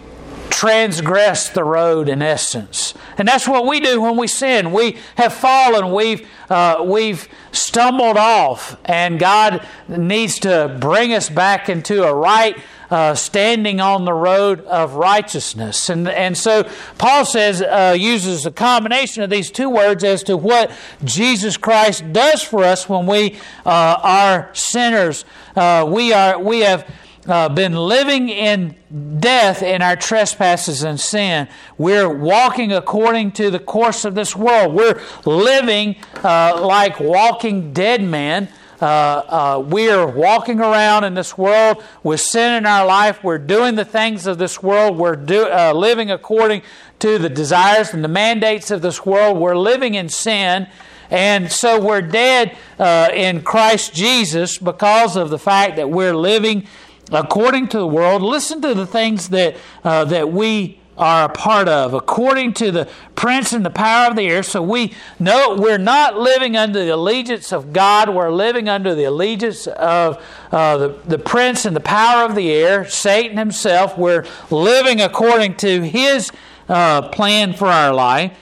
transgressed 0.66 1.54
the 1.54 1.64
road 1.64 2.10
in 2.10 2.24
essence. 2.24 2.96
And 3.20 3.28
that's 3.28 3.48
what 3.48 3.68
we 3.68 3.80
do 3.80 4.02
when 4.02 4.18
we 4.18 4.26
sin. 4.26 4.72
We 4.72 4.98
have 5.16 5.32
fallen, 5.32 5.94
we've, 5.94 6.28
uh, 6.50 6.84
we've 6.84 7.28
stumbled 7.52 8.18
off, 8.18 8.76
and 8.84 9.20
God 9.20 9.64
needs 9.88 10.40
to 10.40 10.76
bring 10.82 11.14
us 11.14 11.30
back 11.30 11.70
into 11.70 12.04
a 12.04 12.12
right 12.12 12.58
uh, 12.90 13.14
standing 13.14 13.80
on 13.80 14.06
the 14.06 14.14
road 14.14 14.66
of 14.66 14.96
righteousness. 14.96 15.88
And, 15.92 16.08
and 16.08 16.36
so 16.36 16.68
Paul 16.98 17.26
says, 17.26 17.62
uh, 17.62 17.96
uses 17.96 18.48
a 18.48 18.52
combination 18.52 19.22
of 19.22 19.30
these 19.30 19.52
two 19.52 19.70
words 19.70 20.04
as 20.04 20.24
to 20.24 20.36
what 20.36 20.72
Jesus 21.04 21.58
Christ 21.58 22.12
does 22.12 22.42
for 22.42 22.64
us 22.64 22.90
when 22.90 23.06
we 23.06 23.38
uh, 23.68 24.00
are 24.02 24.50
sinners. 24.54 25.26
Uh, 25.56 25.88
we, 25.88 26.12
are, 26.12 26.40
we 26.40 26.62
have 26.62 26.90
uh, 27.28 27.50
been 27.50 27.74
living 27.74 28.30
in 28.30 28.76
death 29.20 29.64
in 29.64 29.82
our 29.82 29.96
trespasses 29.96 30.84
and 30.84 31.00
sin. 31.00 31.48
We're 31.78 32.10
walking 32.10 32.72
according 32.72 33.32
to 33.34 33.50
the 33.50 33.60
course 33.60 34.06
of 34.06 34.16
this 34.16 34.36
world. 34.36 34.74
We're 34.74 35.02
living 35.26 35.96
uh, 36.24 36.62
like 36.62 37.00
walking 37.00 37.74
dead 37.74 38.04
men. 38.04 38.50
Uh, 38.82 38.86
uh, 38.86 39.60
we 39.66 39.90
are 39.90 40.06
walking 40.06 40.60
around 40.60 41.06
in 41.06 41.14
this 41.14 41.38
world 41.38 41.82
with 42.04 42.20
sin 42.20 42.56
in 42.56 42.66
our 42.66 42.86
life. 42.86 43.24
We're 43.24 43.38
doing 43.38 43.76
the 43.76 43.86
things 43.86 44.28
of 44.28 44.38
this 44.38 44.62
world. 44.62 44.98
We're 44.98 45.16
do, 45.16 45.46
uh, 45.46 45.74
living 45.74 46.12
according 46.12 46.62
to 47.00 47.18
the 47.18 47.30
desires 47.30 47.94
and 47.94 48.04
the 48.04 48.10
mandates 48.10 48.72
of 48.72 48.82
this 48.82 49.06
world. 49.06 49.38
We're 49.38 49.58
living 49.58 49.96
in 49.96 50.10
sin. 50.10 50.68
And 51.10 51.52
so 51.52 51.80
we're 51.80 52.02
dead 52.02 52.58
uh, 52.80 53.10
in 53.14 53.44
Christ 53.44 53.94
Jesus 53.94 54.58
because 54.58 55.16
of 55.16 55.30
the 55.30 55.40
fact 55.40 55.76
that 55.78 55.90
we're 55.90 56.16
living 56.16 56.68
according 57.12 57.68
to 57.70 57.78
the 57.78 57.88
world. 57.88 58.22
Listen 58.22 58.62
to 58.62 58.74
the 58.74 58.88
things 58.88 59.30
that, 59.30 59.56
uh, 59.84 60.06
that 60.06 60.32
we 60.32 60.80
are 60.98 61.26
a 61.26 61.30
part 61.30 61.68
of, 61.68 61.94
according 61.94 62.54
to 62.54 62.72
the 62.72 62.88
prince 63.16 63.52
and 63.52 63.66
the 63.66 63.70
power 63.70 64.10
of 64.10 64.16
the 64.16 64.28
air. 64.28 64.44
So 64.44 64.62
we 64.62 64.94
know 65.20 65.58
we're 65.60 65.78
not 65.78 66.18
living 66.18 66.56
under 66.56 66.86
the 66.86 66.94
allegiance 66.94 67.52
of 67.52 67.74
God, 67.74 68.10
we're 68.10 68.32
living 68.32 68.70
under 68.70 68.96
the 68.96 69.04
allegiance 69.04 69.68
of 69.68 70.24
uh, 70.52 70.78
the, 70.78 71.00
the 71.06 71.20
prince 71.20 71.66
and 71.66 71.76
the 71.76 71.82
power 71.82 72.24
of 72.24 72.36
the 72.36 72.52
air, 72.52 72.88
Satan 72.88 73.38
himself. 73.38 73.98
We're 73.98 74.26
living 74.50 75.02
according 75.02 75.58
to 75.58 75.82
his 75.82 76.32
uh, 76.70 77.10
plan 77.10 77.54
for 77.54 77.68
our 77.68 77.94
life 77.94 78.38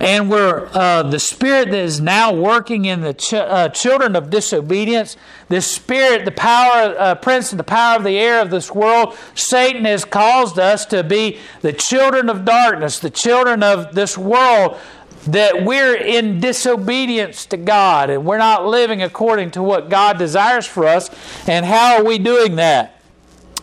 and 0.00 0.30
we're 0.30 0.68
uh, 0.72 1.02
the 1.02 1.18
spirit 1.18 1.70
that 1.70 1.78
is 1.78 2.00
now 2.00 2.32
working 2.32 2.84
in 2.84 3.00
the 3.00 3.14
ch- 3.14 3.34
uh, 3.34 3.68
children 3.68 4.16
of 4.16 4.30
disobedience 4.30 5.16
this 5.48 5.70
spirit 5.70 6.24
the 6.24 6.30
power 6.30 6.94
uh, 6.98 7.14
prince 7.14 7.52
and 7.52 7.58
the 7.58 7.64
power 7.64 7.96
of 7.96 8.04
the 8.04 8.18
air 8.18 8.40
of 8.40 8.50
this 8.50 8.70
world 8.72 9.16
satan 9.34 9.84
has 9.84 10.04
caused 10.04 10.58
us 10.58 10.86
to 10.86 11.04
be 11.04 11.38
the 11.62 11.72
children 11.72 12.28
of 12.28 12.44
darkness 12.44 12.98
the 12.98 13.10
children 13.10 13.62
of 13.62 13.94
this 13.94 14.16
world 14.16 14.78
that 15.26 15.64
we're 15.64 15.96
in 15.96 16.40
disobedience 16.40 17.46
to 17.46 17.56
God 17.56 18.10
and 18.10 18.24
we're 18.24 18.38
not 18.38 18.66
living 18.66 19.02
according 19.02 19.50
to 19.52 19.62
what 19.62 19.88
God 19.88 20.18
desires 20.18 20.66
for 20.66 20.86
us. 20.86 21.10
And 21.48 21.66
how 21.66 21.96
are 21.96 22.04
we 22.04 22.18
doing 22.18 22.56
that? 22.56 22.96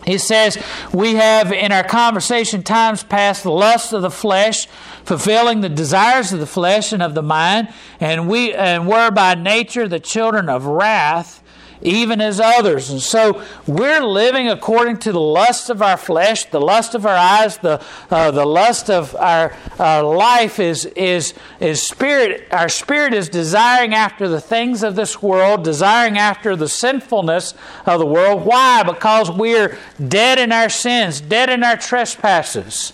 He 0.04 0.18
says, 0.18 0.62
We 0.92 1.14
have 1.14 1.52
in 1.52 1.72
our 1.72 1.84
conversation 1.84 2.62
times 2.62 3.02
past 3.02 3.42
the 3.42 3.50
lust 3.50 3.92
of 3.92 4.02
the 4.02 4.10
flesh, 4.10 4.68
fulfilling 5.04 5.60
the 5.60 5.68
desires 5.68 6.32
of 6.32 6.40
the 6.40 6.46
flesh 6.46 6.92
and 6.92 7.02
of 7.02 7.14
the 7.14 7.22
mind, 7.22 7.68
and 8.00 8.28
we 8.28 8.52
and 8.54 8.88
were 8.88 9.10
by 9.10 9.34
nature 9.34 9.86
the 9.88 10.00
children 10.00 10.48
of 10.48 10.66
wrath 10.66 11.42
even 11.84 12.20
as 12.20 12.40
others. 12.40 12.90
And 12.90 13.00
so 13.00 13.42
we're 13.66 14.00
living 14.00 14.48
according 14.48 14.98
to 14.98 15.12
the 15.12 15.20
lust 15.20 15.70
of 15.70 15.82
our 15.82 15.98
flesh, 15.98 16.46
the 16.46 16.60
lust 16.60 16.94
of 16.94 17.06
our 17.06 17.16
eyes, 17.16 17.58
the, 17.58 17.80
uh, 18.10 18.30
the 18.30 18.46
lust 18.46 18.90
of 18.90 19.14
our 19.16 19.54
uh, 19.78 20.06
life 20.06 20.58
is, 20.58 20.86
is, 20.96 21.34
is 21.60 21.82
spirit. 21.82 22.48
Our 22.50 22.70
spirit 22.70 23.12
is 23.12 23.28
desiring 23.28 23.94
after 23.94 24.28
the 24.28 24.40
things 24.40 24.82
of 24.82 24.96
this 24.96 25.22
world, 25.22 25.62
desiring 25.62 26.16
after 26.16 26.56
the 26.56 26.68
sinfulness 26.68 27.54
of 27.86 28.00
the 28.00 28.06
world. 28.06 28.44
Why? 28.44 28.82
Because 28.82 29.30
we're 29.30 29.76
dead 30.08 30.38
in 30.38 30.52
our 30.52 30.70
sins, 30.70 31.20
dead 31.20 31.50
in 31.50 31.62
our 31.62 31.76
trespasses. 31.76 32.92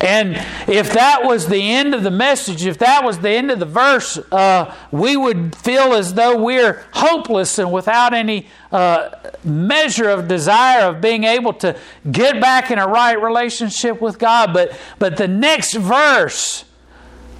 And 0.00 0.36
if 0.68 0.92
that 0.92 1.24
was 1.24 1.46
the 1.48 1.72
end 1.72 1.94
of 1.94 2.02
the 2.02 2.10
message, 2.10 2.66
if 2.66 2.78
that 2.78 3.02
was 3.02 3.20
the 3.20 3.30
end 3.30 3.50
of 3.50 3.58
the 3.58 3.66
verse, 3.66 4.18
uh, 4.30 4.74
we 4.90 5.16
would 5.16 5.56
feel 5.56 5.94
as 5.94 6.14
though 6.14 6.42
we're 6.42 6.84
hopeless 6.92 7.58
and 7.58 7.72
without 7.72 8.12
any 8.12 8.46
uh, 8.70 9.10
measure 9.42 10.10
of 10.10 10.28
desire 10.28 10.88
of 10.88 11.00
being 11.00 11.24
able 11.24 11.54
to 11.54 11.78
get 12.10 12.40
back 12.40 12.70
in 12.70 12.78
a 12.78 12.86
right 12.86 13.20
relationship 13.20 14.00
with 14.02 14.18
God. 14.18 14.52
But, 14.52 14.78
but 14.98 15.16
the 15.16 15.28
next 15.28 15.74
verse 15.74 16.64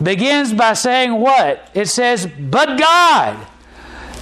begins 0.03 0.55
by 0.55 0.73
saying 0.73 1.13
what? 1.13 1.71
It 1.75 1.87
says, 1.87 2.27
But 2.27 2.79
God. 2.79 3.47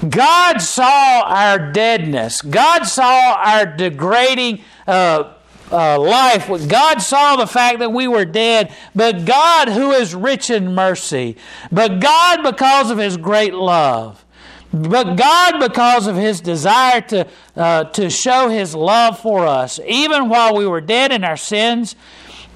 God 0.08 0.58
saw 0.58 1.22
our 1.24 1.72
deadness. 1.72 2.42
God 2.42 2.82
saw 2.82 3.36
our 3.38 3.64
degrading 3.64 4.62
uh, 4.86 5.33
uh, 5.70 5.98
life. 5.98 6.48
God 6.68 6.98
saw 6.98 7.36
the 7.36 7.46
fact 7.46 7.78
that 7.78 7.92
we 7.92 8.06
were 8.06 8.24
dead, 8.24 8.74
but 8.94 9.24
God, 9.24 9.68
who 9.68 9.92
is 9.92 10.14
rich 10.14 10.50
in 10.50 10.74
mercy, 10.74 11.36
but 11.72 12.00
God, 12.00 12.42
because 12.42 12.90
of 12.90 12.98
His 12.98 13.16
great 13.16 13.54
love, 13.54 14.24
but 14.72 15.14
God, 15.16 15.60
because 15.60 16.06
of 16.06 16.16
His 16.16 16.40
desire 16.40 17.00
to, 17.02 17.26
uh, 17.56 17.84
to 17.84 18.10
show 18.10 18.48
His 18.48 18.74
love 18.74 19.18
for 19.18 19.46
us, 19.46 19.80
even 19.86 20.28
while 20.28 20.56
we 20.56 20.66
were 20.66 20.80
dead 20.80 21.12
in 21.12 21.24
our 21.24 21.36
sins, 21.36 21.96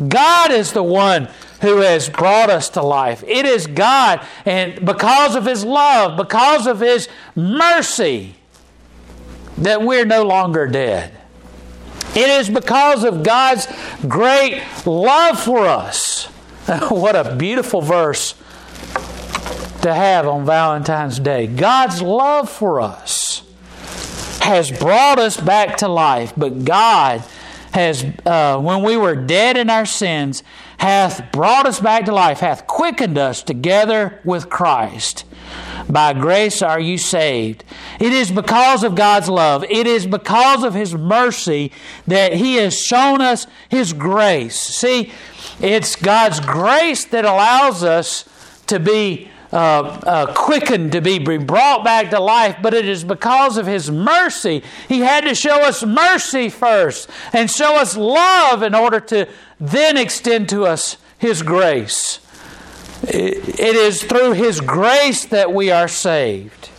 God 0.06 0.52
is 0.52 0.72
the 0.72 0.82
one 0.82 1.28
who 1.60 1.78
has 1.78 2.08
brought 2.08 2.50
us 2.50 2.68
to 2.70 2.82
life. 2.82 3.24
It 3.26 3.44
is 3.44 3.66
God, 3.66 4.24
and 4.44 4.84
because 4.84 5.34
of 5.34 5.44
His 5.44 5.64
love, 5.64 6.16
because 6.16 6.66
of 6.66 6.80
His 6.80 7.08
mercy, 7.34 8.36
that 9.56 9.82
we're 9.82 10.04
no 10.04 10.22
longer 10.22 10.66
dead. 10.68 11.17
It 12.14 12.28
is 12.28 12.48
because 12.48 13.04
of 13.04 13.22
God's 13.22 13.68
great 14.06 14.62
love 14.86 15.40
for 15.40 15.66
us. 15.66 16.26
what 16.88 17.14
a 17.16 17.34
beautiful 17.36 17.80
verse 17.80 18.34
to 19.82 19.94
have 19.94 20.26
on 20.26 20.44
Valentine's 20.44 21.20
Day. 21.20 21.46
God's 21.46 22.02
love 22.02 22.50
for 22.50 22.80
us 22.80 23.42
has 24.40 24.70
brought 24.70 25.18
us 25.18 25.36
back 25.36 25.76
to 25.78 25.88
life, 25.88 26.32
but 26.36 26.64
God 26.64 27.22
has, 27.72 28.04
uh, 28.24 28.58
when 28.58 28.82
we 28.82 28.96
were 28.96 29.14
dead 29.14 29.56
in 29.56 29.70
our 29.70 29.86
sins, 29.86 30.42
hath 30.78 31.30
brought 31.32 31.66
us 31.66 31.80
back 31.80 32.06
to 32.06 32.12
life, 32.14 32.40
hath 32.40 32.66
quickened 32.66 33.18
us 33.18 33.42
together 33.42 34.20
with 34.24 34.48
Christ. 34.48 35.24
By 35.88 36.12
grace 36.12 36.60
are 36.60 36.80
you 36.80 36.98
saved. 36.98 37.64
It 37.98 38.12
is 38.12 38.30
because 38.30 38.84
of 38.84 38.94
God's 38.94 39.28
love, 39.28 39.64
it 39.64 39.86
is 39.86 40.06
because 40.06 40.62
of 40.62 40.74
His 40.74 40.94
mercy 40.94 41.72
that 42.06 42.34
He 42.34 42.56
has 42.56 42.78
shown 42.78 43.20
us 43.20 43.46
His 43.68 43.92
grace. 43.92 44.58
See, 44.58 45.12
it's 45.60 45.96
God's 45.96 46.40
grace 46.40 47.04
that 47.06 47.24
allows 47.24 47.82
us 47.82 48.28
to 48.66 48.78
be 48.78 49.30
uh, 49.50 49.56
uh, 49.56 50.34
quickened, 50.34 50.92
to 50.92 51.00
be 51.00 51.18
brought 51.18 51.82
back 51.82 52.10
to 52.10 52.20
life, 52.20 52.56
but 52.60 52.74
it 52.74 52.86
is 52.86 53.02
because 53.02 53.56
of 53.56 53.66
His 53.66 53.90
mercy. 53.90 54.62
He 54.88 55.00
had 55.00 55.24
to 55.24 55.34
show 55.34 55.62
us 55.62 55.82
mercy 55.82 56.50
first 56.50 57.08
and 57.32 57.50
show 57.50 57.76
us 57.76 57.96
love 57.96 58.62
in 58.62 58.74
order 58.74 59.00
to 59.00 59.26
then 59.58 59.96
extend 59.96 60.50
to 60.50 60.66
us 60.66 60.98
His 61.16 61.42
grace. 61.42 62.20
It 63.02 63.76
is 63.76 64.02
through 64.02 64.32
His 64.32 64.60
grace 64.60 65.24
that 65.26 65.52
we 65.52 65.70
are 65.70 65.88
saved. 65.88 66.70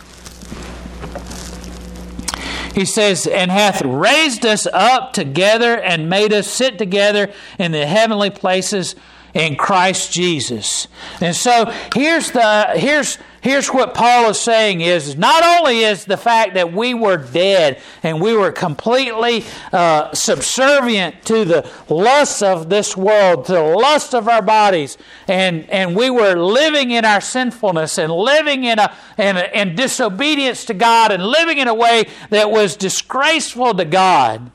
He 2.74 2.84
says, 2.84 3.26
and 3.26 3.50
hath 3.50 3.82
raised 3.82 4.46
us 4.46 4.66
up 4.72 5.12
together 5.12 5.78
and 5.78 6.08
made 6.08 6.32
us 6.32 6.46
sit 6.46 6.78
together 6.78 7.32
in 7.58 7.72
the 7.72 7.86
heavenly 7.86 8.30
places 8.30 8.94
in 9.34 9.56
Christ 9.56 10.12
Jesus. 10.12 10.88
And 11.20 11.34
so 11.34 11.72
here's 11.94 12.30
the 12.30 12.72
here's 12.74 13.18
here's 13.40 13.68
what 13.68 13.94
Paul 13.94 14.30
is 14.30 14.40
saying 14.40 14.80
is 14.80 15.16
not 15.16 15.42
only 15.42 15.80
is 15.80 16.04
the 16.04 16.16
fact 16.16 16.54
that 16.54 16.72
we 16.72 16.94
were 16.94 17.16
dead 17.16 17.80
and 18.02 18.20
we 18.20 18.34
were 18.36 18.52
completely 18.52 19.44
uh, 19.72 20.12
subservient 20.12 21.24
to 21.26 21.44
the 21.44 21.70
lusts 21.88 22.42
of 22.42 22.68
this 22.68 22.96
world, 22.96 23.46
to 23.46 23.52
the 23.52 23.62
lust 23.62 24.14
of 24.14 24.28
our 24.28 24.42
bodies, 24.42 24.98
and, 25.28 25.68
and 25.70 25.96
we 25.96 26.10
were 26.10 26.34
living 26.34 26.90
in 26.90 27.04
our 27.04 27.20
sinfulness 27.20 27.98
and 27.98 28.12
living 28.12 28.64
in, 28.64 28.78
a, 28.78 28.94
in, 29.18 29.36
a, 29.36 29.50
in 29.54 29.74
disobedience 29.74 30.64
to 30.66 30.74
God 30.74 31.12
and 31.12 31.24
living 31.24 31.58
in 31.58 31.68
a 31.68 31.74
way 31.74 32.04
that 32.30 32.50
was 32.50 32.76
disgraceful 32.76 33.74
to 33.74 33.84
God. 33.84 34.50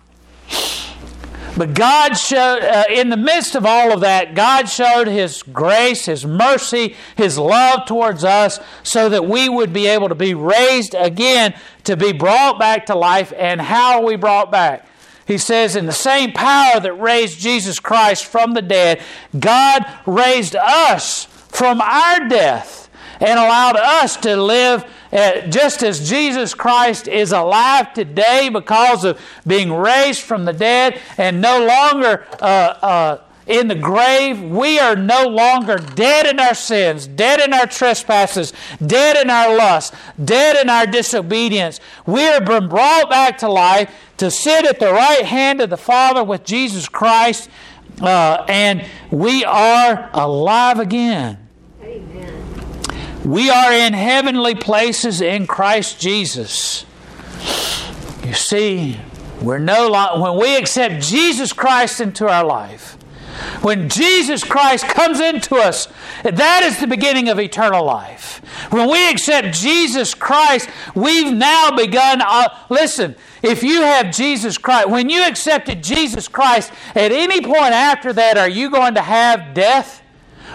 But 1.58 1.74
God 1.74 2.14
showed, 2.16 2.64
uh, 2.64 2.84
in 2.90 3.10
the 3.10 3.18
midst 3.18 3.56
of 3.56 3.66
all 3.66 3.94
of 3.94 4.02
that, 4.02 4.36
God 4.36 4.68
showed 4.68 5.08
His 5.08 5.42
grace, 5.42 6.06
His 6.06 6.26
mercy, 6.26 6.96
His 7.16 7.38
love 7.38 7.86
towards 7.86 8.24
us 8.26 8.60
so 8.84 9.08
that 9.08 9.26
we 9.26 9.48
would 9.48 9.72
be 9.72 9.88
able 9.88 10.10
to 10.10 10.16
be 10.16 10.34
raised 10.34 10.96
again, 10.96 11.56
to 11.86 11.96
be 11.96 12.12
brought 12.12 12.60
back 12.60 12.88
to 12.88 12.96
life. 12.96 13.32
And 13.38 13.62
how 13.62 14.00
are 14.00 14.06
we 14.06 14.18
brought 14.18 14.52
back? 14.52 14.88
He 15.26 15.38
says, 15.38 15.76
in 15.76 15.86
the 15.86 15.92
same 15.92 16.34
power 16.34 16.80
that 16.80 16.94
raised 16.94 17.40
Jesus 17.40 17.80
Christ 17.80 18.26
from 18.26 18.54
the 18.54 18.62
dead, 18.62 19.02
God 19.38 19.86
raised 20.06 20.56
us 20.56 21.26
from 21.26 21.80
our 21.82 22.28
death 22.28 22.90
and 23.20 23.40
allowed 23.40 23.78
us 23.78 24.18
to 24.18 24.36
live 24.36 24.86
uh, 25.16 25.48
just 25.48 25.82
as 25.82 26.10
Jesus 26.10 26.54
Christ 26.54 27.08
is 27.08 27.32
alive 27.32 27.94
today 27.94 28.50
because 28.50 29.06
of 29.06 29.20
being 29.48 29.72
raised 29.72 30.22
from 30.22 30.44
the 30.44 30.52
dead 30.52 31.00
and 31.18 31.42
no 31.42 31.66
longer 31.66 32.26
uh, 32.42 32.46
uh, 32.46 33.22
in 33.48 33.68
the 33.68 33.76
grave, 33.76 34.42
we 34.42 34.80
are 34.80 34.96
no 34.96 35.28
longer 35.28 35.78
dead 35.78 36.26
in 36.26 36.40
our 36.40 36.56
sins, 36.56 37.08
dead 37.08 37.40
in 37.40 37.54
our 37.54 37.68
trespasses, 37.68 38.54
dead 38.86 39.16
in 39.18 39.30
our 39.30 39.56
lust, 39.56 39.94
dead 40.24 40.58
in 40.58 40.70
our 40.70 40.86
disobedience. 40.86 41.80
We 42.06 42.22
have 42.22 42.44
been 42.44 42.68
brought 42.68 43.10
back 43.10 43.38
to 43.40 43.50
life 43.50 43.94
to 44.18 44.32
sit 44.32 44.66
at 44.66 44.80
the 44.80 44.92
right 44.92 45.24
hand 45.24 45.62
of 45.62 45.70
the 45.70 45.78
Father 45.78 46.24
with 46.24 46.44
Jesus 46.44 46.90
Christ, 46.90 47.50
uh, 48.02 48.46
and 48.50 48.86
we 49.12 49.46
are 49.46 50.10
alive 50.14 50.80
again. 50.80 51.45
We 53.26 53.50
are 53.50 53.74
in 53.74 53.94
heavenly 53.94 54.54
places 54.54 55.20
in 55.20 55.48
Christ 55.48 56.00
Jesus. 56.00 56.86
You 58.24 58.34
see, 58.34 59.00
we're 59.42 59.58
no 59.58 59.90
longer, 59.90 60.22
when 60.22 60.40
we 60.40 60.56
accept 60.56 61.04
Jesus 61.04 61.52
Christ 61.52 62.00
into 62.00 62.28
our 62.28 62.46
life, 62.46 62.94
when 63.64 63.90
Jesus 63.90 64.44
Christ 64.44 64.88
comes 64.88 65.20
into 65.20 65.56
us, 65.56 65.88
that 66.24 66.62
is 66.64 66.80
the 66.80 66.86
beginning 66.86 67.28
of 67.28 67.40
eternal 67.40 67.84
life. 67.84 68.42
When 68.72 68.92
we 68.92 69.10
accept 69.10 69.56
Jesus 69.56 70.14
Christ, 70.14 70.70
we've 70.94 71.34
now 71.34 71.72
begun. 71.76 72.22
Uh, 72.22 72.50
listen, 72.70 73.16
if 73.42 73.64
you 73.64 73.82
have 73.82 74.14
Jesus 74.14 74.60
Christ, 74.60 74.90
when 74.90 75.10
you 75.10 75.24
accepted 75.24 75.84
Jesus 75.84 76.28
Christ, 76.28 76.72
at 76.94 77.12
any 77.12 77.42
point 77.42 77.74
after 77.74 78.14
that, 78.14 78.38
are 78.38 78.48
you 78.48 78.70
going 78.70 78.94
to 78.94 79.02
have 79.02 79.56
death? 79.56 80.04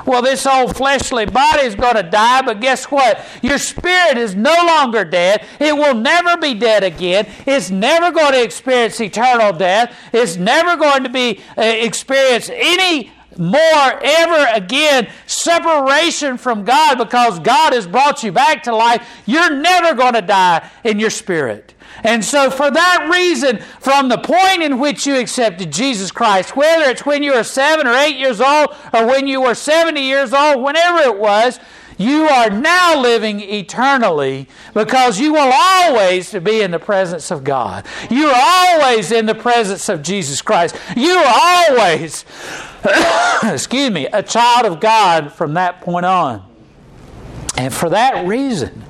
Well, 0.07 0.23
this 0.23 0.47
old 0.47 0.77
fleshly 0.77 1.27
body 1.27 1.63
is 1.63 1.75
going 1.75 1.97
to 1.97 2.03
die, 2.03 2.43
but 2.43 2.61
guess 2.61 2.85
what? 2.87 3.21
Your 3.43 3.59
spirit 3.59 4.19
is 4.19 4.35
no 4.35 4.55
longer 4.67 5.05
dead. 5.05 5.45
It 5.59 5.77
will 5.77 5.95
never 5.95 6.37
be 6.37 6.55
dead 6.55 6.85
again. 6.85 7.29
It's 7.47 7.71
never 7.71 8.11
going 8.11 8.33
to 8.33 8.43
experience 8.43 9.01
eternal 9.01 9.53
death. 9.53 9.95
It's 10.13 10.37
never 10.37 10.77
going 10.77 11.03
to 11.05 11.09
be 11.09 11.41
uh, 11.57 11.63
experience 11.63 12.51
any 12.53 13.13
more 13.37 14.01
ever 14.03 14.49
again 14.55 15.09
separation 15.27 16.37
from 16.37 16.65
God 16.65 16.99
because 16.99 17.39
God 17.39 17.73
has 17.73 17.87
brought 17.87 18.23
you 18.23 18.33
back 18.33 18.65
to 18.65 18.75
life. 18.75 19.07
You're 19.27 19.55
never 19.55 19.95
going 19.95 20.15
to 20.15 20.23
die 20.23 20.69
in 20.85 20.99
your 20.99 21.11
spirit. 21.11 21.75
And 22.03 22.25
so, 22.25 22.51
for 22.51 22.71
that 22.71 23.09
reason, 23.13 23.59
from 23.81 24.09
the 24.09 24.19
point 24.19 24.63
in 24.63 24.79
which 24.79 25.07
you 25.07 25.19
accepted 25.19 25.71
Jesus 25.71 26.11
Christ, 26.11 26.57
whether 26.57 26.91
it's 26.91 27.05
when 27.05 27.23
you 27.23 27.35
were 27.35 27.45
seven 27.45 27.87
or 27.87 27.95
eight 27.95 28.17
years 28.17 28.41
old, 28.41 28.75
or 28.95 29.07
when 29.07 29.27
you 29.27 29.43
were 29.43 29.55
70 29.55 30.01
years 30.01 30.33
old, 30.33 30.63
whenever 30.63 30.99
it 31.01 31.19
was, 31.19 31.61
you 32.01 32.23
are 32.25 32.49
now 32.49 32.99
living 32.99 33.41
eternally 33.41 34.49
because 34.73 35.21
you 35.21 35.35
will 35.35 35.53
always 35.53 36.33
be 36.33 36.63
in 36.63 36.71
the 36.71 36.79
presence 36.79 37.31
of 37.31 37.45
God. 37.45 37.85
You 38.11 38.29
are 38.29 38.43
always 38.43 39.13
in 39.13 39.27
the 39.27 39.35
presence 39.35 39.87
of 39.91 40.01
Jesus 40.01 40.41
Christ. 40.41 40.77
You 40.97 41.11
are 41.11 41.35
always, 41.37 42.25
excuse 43.43 43.91
me, 43.91 44.07
a 44.07 44.23
child 44.23 44.65
of 44.65 44.81
God 44.81 45.31
from 45.31 45.53
that 45.55 45.83
point 45.83 46.07
on. 46.07 46.43
And 47.59 47.75
for 47.75 47.91
that 47.91 48.27
reason, 48.27 48.83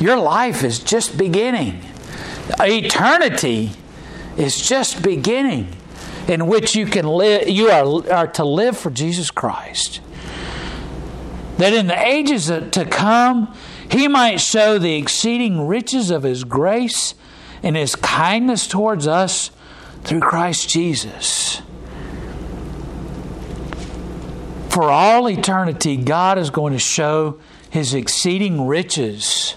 your 0.00 0.16
life 0.16 0.64
is 0.64 0.80
just 0.80 1.16
beginning. 1.16 1.80
Eternity 2.58 3.72
is 4.36 4.60
just 4.60 5.02
beginning 5.02 5.76
in 6.28 6.46
which 6.46 6.74
you 6.74 6.86
can 6.86 7.06
live 7.06 7.48
you 7.48 7.68
are, 7.70 8.12
are 8.12 8.26
to 8.26 8.44
live 8.44 8.76
for 8.76 8.90
Jesus 8.90 9.30
Christ. 9.30 10.00
That 11.58 11.72
in 11.72 11.88
the 11.88 12.06
ages 12.06 12.46
to 12.46 12.86
come 12.90 13.54
he 13.90 14.06
might 14.06 14.36
show 14.36 14.78
the 14.78 14.96
exceeding 14.96 15.66
riches 15.66 16.10
of 16.10 16.22
his 16.22 16.44
grace 16.44 17.14
and 17.62 17.76
his 17.76 17.96
kindness 17.96 18.66
towards 18.66 19.06
us 19.06 19.50
through 20.04 20.20
Christ 20.20 20.68
Jesus. 20.68 21.60
For 24.70 24.84
all 24.84 25.28
eternity, 25.28 25.96
God 25.96 26.38
is 26.38 26.50
going 26.50 26.72
to 26.72 26.78
show 26.78 27.40
his 27.68 27.92
exceeding 27.92 28.66
riches 28.66 29.56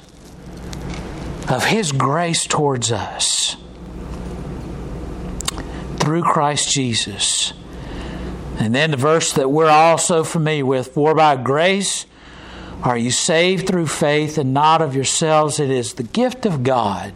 of 1.49 1.65
His 1.65 1.91
grace 1.91 2.45
towards 2.45 2.91
us 2.91 3.57
through 5.99 6.23
Christ 6.23 6.71
Jesus. 6.71 7.53
And 8.59 8.75
then 8.75 8.91
the 8.91 8.97
verse 8.97 9.33
that 9.33 9.49
we're 9.49 9.69
all 9.69 9.97
so 9.97 10.23
familiar 10.23 10.65
with 10.65 10.93
For 10.93 11.15
by 11.15 11.35
grace 11.37 12.05
are 12.83 12.97
you 12.97 13.11
saved 13.11 13.67
through 13.67 13.87
faith, 13.87 14.37
and 14.37 14.53
not 14.53 14.81
of 14.81 14.93
yourselves. 14.93 15.59
It 15.59 15.69
is 15.69 15.93
the 15.93 16.03
gift 16.03 16.45
of 16.45 16.63
God, 16.63 17.13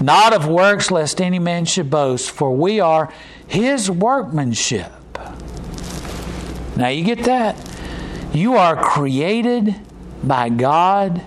not 0.00 0.32
of 0.32 0.48
works, 0.48 0.90
lest 0.90 1.20
any 1.20 1.38
man 1.38 1.66
should 1.66 1.90
boast, 1.90 2.30
for 2.30 2.56
we 2.56 2.80
are 2.80 3.12
His 3.46 3.90
workmanship. 3.90 4.92
Now 6.74 6.88
you 6.88 7.04
get 7.04 7.24
that? 7.24 7.56
You 8.32 8.54
are 8.54 8.82
created 8.82 9.74
by 10.22 10.48
God 10.48 11.22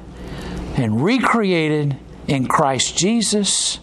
and 0.80 1.04
recreated 1.04 1.98
in 2.28 2.48
Christ 2.48 2.98
Jesus 2.98 3.80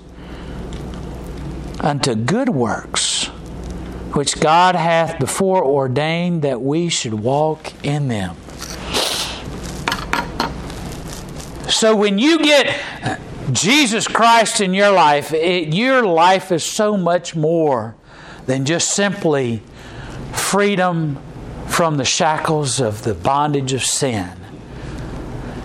unto 1.81 2.15
good 2.15 2.49
works, 2.49 3.27
which 4.15 4.41
God 4.41 4.75
hath 4.75 5.19
before 5.19 5.63
ordained 5.63 6.43
that 6.43 6.63
we 6.63 6.89
should 6.89 7.15
walk 7.15 7.73
in 7.85 8.09
them. 8.09 8.37
So 11.69 11.95
when 11.95 12.19
you 12.19 12.39
get 12.39 12.81
Jesus 13.53 14.09
Christ 14.09 14.61
in 14.61 14.73
your 14.73 14.93
life, 14.93 15.33
it, 15.33 15.75
your 15.75 16.03
life 16.07 16.51
is 16.51 16.65
so 16.65 16.97
much 16.97 17.37
more 17.37 17.95
than 18.47 18.65
just 18.65 18.91
simply 18.91 19.63
freedom 20.33 21.19
from 21.67 21.97
the 21.97 22.05
shackles 22.05 22.81
of 22.81 23.03
the 23.03 23.15
bondage 23.15 23.73
of 23.73 23.85
sin. 23.85 24.46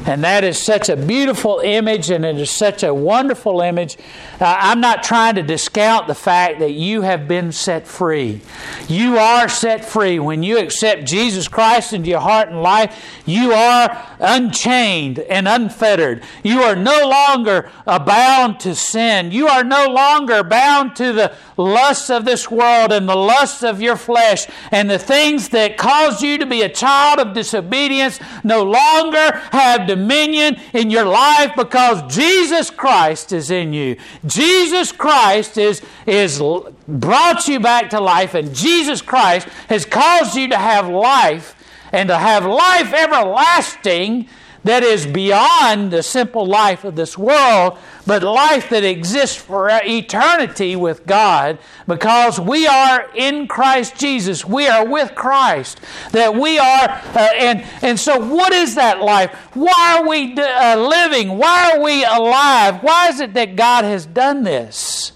And 0.06 0.24
that 0.24 0.44
is 0.44 0.62
such 0.62 0.90
a 0.90 0.96
beautiful 0.96 1.60
image, 1.60 2.10
and 2.10 2.26
it 2.26 2.38
is 2.38 2.50
such 2.50 2.82
a 2.82 2.92
wonderful 2.92 3.62
image. 3.62 3.98
Uh, 4.40 4.58
I'm 4.60 4.82
not 4.82 5.04
trying 5.04 5.36
to 5.36 5.44
discount 5.44 6.08
the 6.08 6.16
fact 6.16 6.60
that 6.60 6.72
you 6.72 7.02
have 7.04 7.28
been 7.28 7.52
set 7.52 7.88
free. 7.88 8.42
You 8.88 9.18
are 9.18 9.48
set 9.48 9.86
free. 9.86 10.18
When 10.18 10.42
you 10.42 10.58
accept 10.58 11.06
Jesus 11.06 11.48
Christ 11.48 11.94
into 11.94 12.10
your 12.10 12.20
heart 12.20 12.50
and 12.50 12.64
life, 12.64 13.22
you 13.28 13.54
are 13.54 14.08
unchained 14.20 15.20
and 15.20 15.48
unfettered. 15.48 16.24
You 16.44 16.62
are 16.64 16.76
no 16.76 17.08
longer 17.08 17.70
bound 17.86 18.60
to 18.62 18.74
sin. 18.74 19.32
You 19.32 19.48
are 19.48 19.64
no 19.64 19.88
longer 19.88 20.44
bound 20.44 20.96
to 20.96 21.14
the 21.14 21.36
lusts 21.58 22.10
of 22.10 22.26
this 22.26 22.50
world 22.50 22.92
and 22.92 23.08
the 23.08 23.16
lusts 23.16 23.64
of 23.64 23.82
your 23.82 23.96
flesh 23.96 24.48
and 24.72 24.90
the 24.90 24.98
things 24.98 25.50
that 25.50 25.78
caused 25.78 26.24
you 26.24 26.40
to 26.40 26.46
be 26.46 26.64
a 26.64 26.70
child 26.70 27.20
of 27.20 27.34
disobedience 27.34 28.20
no 28.44 28.64
longer 28.64 29.38
have 29.52 29.88
dominion 29.96 30.58
in 30.74 30.90
your 30.90 31.06
life 31.06 31.52
because 31.58 32.02
Jesus 32.14 32.70
Christ 32.70 33.34
is 33.34 33.52
in 33.52 33.74
you. 33.74 33.98
Jesus 34.26 34.92
Christ 34.92 35.58
is, 35.58 35.82
is 36.06 36.42
brought 36.88 37.48
you 37.48 37.60
back 37.60 37.90
to 37.90 38.00
life, 38.00 38.34
and 38.34 38.56
Jesus 38.56 39.02
Christ 39.02 39.48
has 39.68 39.86
caused 39.86 40.36
you 40.36 40.48
to 40.48 40.58
have 40.58 40.88
life 40.88 41.56
and 41.92 42.08
to 42.08 42.18
have 42.18 42.46
life 42.46 42.94
everlasting 42.94 44.30
that 44.64 44.84
is 44.84 45.06
beyond 45.06 45.92
the 45.92 46.04
simple 46.04 46.46
life 46.46 46.84
of 46.84 46.96
this 46.96 47.18
world 47.18 47.78
but 48.06 48.24
life 48.24 48.70
that 48.70 48.84
exists 48.84 49.36
for 49.36 49.70
eternity 49.72 50.76
with 50.76 51.06
God 51.06 51.60
because 51.88 52.40
we 52.40 52.68
are 52.68 53.10
in 53.16 53.48
Christ 53.48 53.96
Jesus. 53.96 54.46
We 54.46 54.68
are 54.68 54.86
with 54.86 55.16
Christ. 55.16 55.80
That 56.12 56.36
we 56.36 56.58
are, 56.58 56.90
uh, 56.90 57.30
and, 57.38 57.64
and 57.82 58.00
so 58.00 58.20
what 58.20 58.54
is 58.54 58.76
that 58.76 59.02
life? 59.02 59.34
Why 59.54 59.98
are 60.00 60.08
we 60.08 60.34
uh, 60.34 60.78
living? 60.78 61.38
Why 61.38 61.74
are 61.74 61.84
we 61.84 62.04
alive? 62.04 62.82
Why 62.82 63.10
is 63.10 63.20
it 63.20 63.34
that 63.36 63.56
God 63.56 63.84
has 63.84 64.06
done 64.06 64.44
this? 64.44 65.14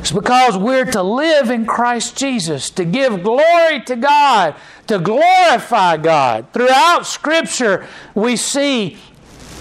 It's 0.00 0.12
because 0.12 0.58
we're 0.58 0.84
to 0.84 1.02
live 1.02 1.48
in 1.48 1.64
Christ 1.64 2.18
Jesus, 2.18 2.68
to 2.70 2.84
give 2.84 3.22
glory 3.22 3.80
to 3.86 3.96
God, 3.96 4.54
to 4.86 4.98
glorify 4.98 5.96
God. 5.96 6.46
Throughout 6.52 7.06
Scripture, 7.06 7.86
we 8.14 8.36
see 8.36 8.98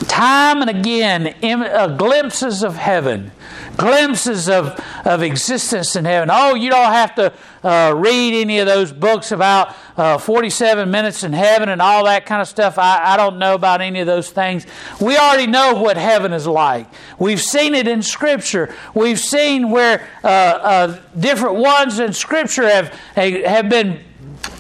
time 0.04 0.62
and 0.62 0.70
again 0.70 1.36
uh, 1.44 1.88
glimpses 1.88 2.64
of 2.64 2.76
heaven, 2.76 3.32
glimpses 3.78 4.50
of, 4.50 4.80
of 5.06 5.22
existence 5.22 5.96
in 5.96 6.06
heaven. 6.06 6.30
Oh, 6.32 6.56
you 6.56 6.70
don't 6.70 6.92
have 6.92 7.16
to 7.16 7.34
uh, 7.64 7.94
read 7.96 8.34
any 8.34 8.60
of 8.60 8.68
those 8.68 8.92
books 8.92 9.32
about 9.32 9.76
uh, 9.96 10.18
47 10.18 10.90
minutes 10.92 11.24
in 11.24 11.32
heaven 11.34 11.70
and 11.70 11.82
all 11.82 12.06
that 12.06 12.26
kind 12.26 12.42
of 12.42 12.48
stuff. 12.48 12.78
I, 12.78 13.14
I 13.14 13.18
don't 13.18 13.40
know 13.40 13.56
about 13.56 13.82
any 13.82 14.00
of 14.00 14.08
those 14.08 14.30
things. 14.30 14.66
We 15.00 15.18
already 15.18 15.48
know 15.48 15.76
what 15.76 15.98
heaven 15.98 16.34
is 16.34 16.48
like. 16.48 16.88
We've 17.18 17.42
seen 17.42 17.74
it 17.74 17.88
in 17.88 18.02
Scripture. 18.02 18.74
We've 18.94 19.20
seen 19.20 19.70
where 19.70 20.08
uh, 20.24 20.28
uh 20.28 21.00
different 21.18 21.56
ones 21.56 22.00
in 22.00 22.14
Scripture 22.14 22.68
have, 22.68 22.90
have 23.16 23.70
been 23.70 24.04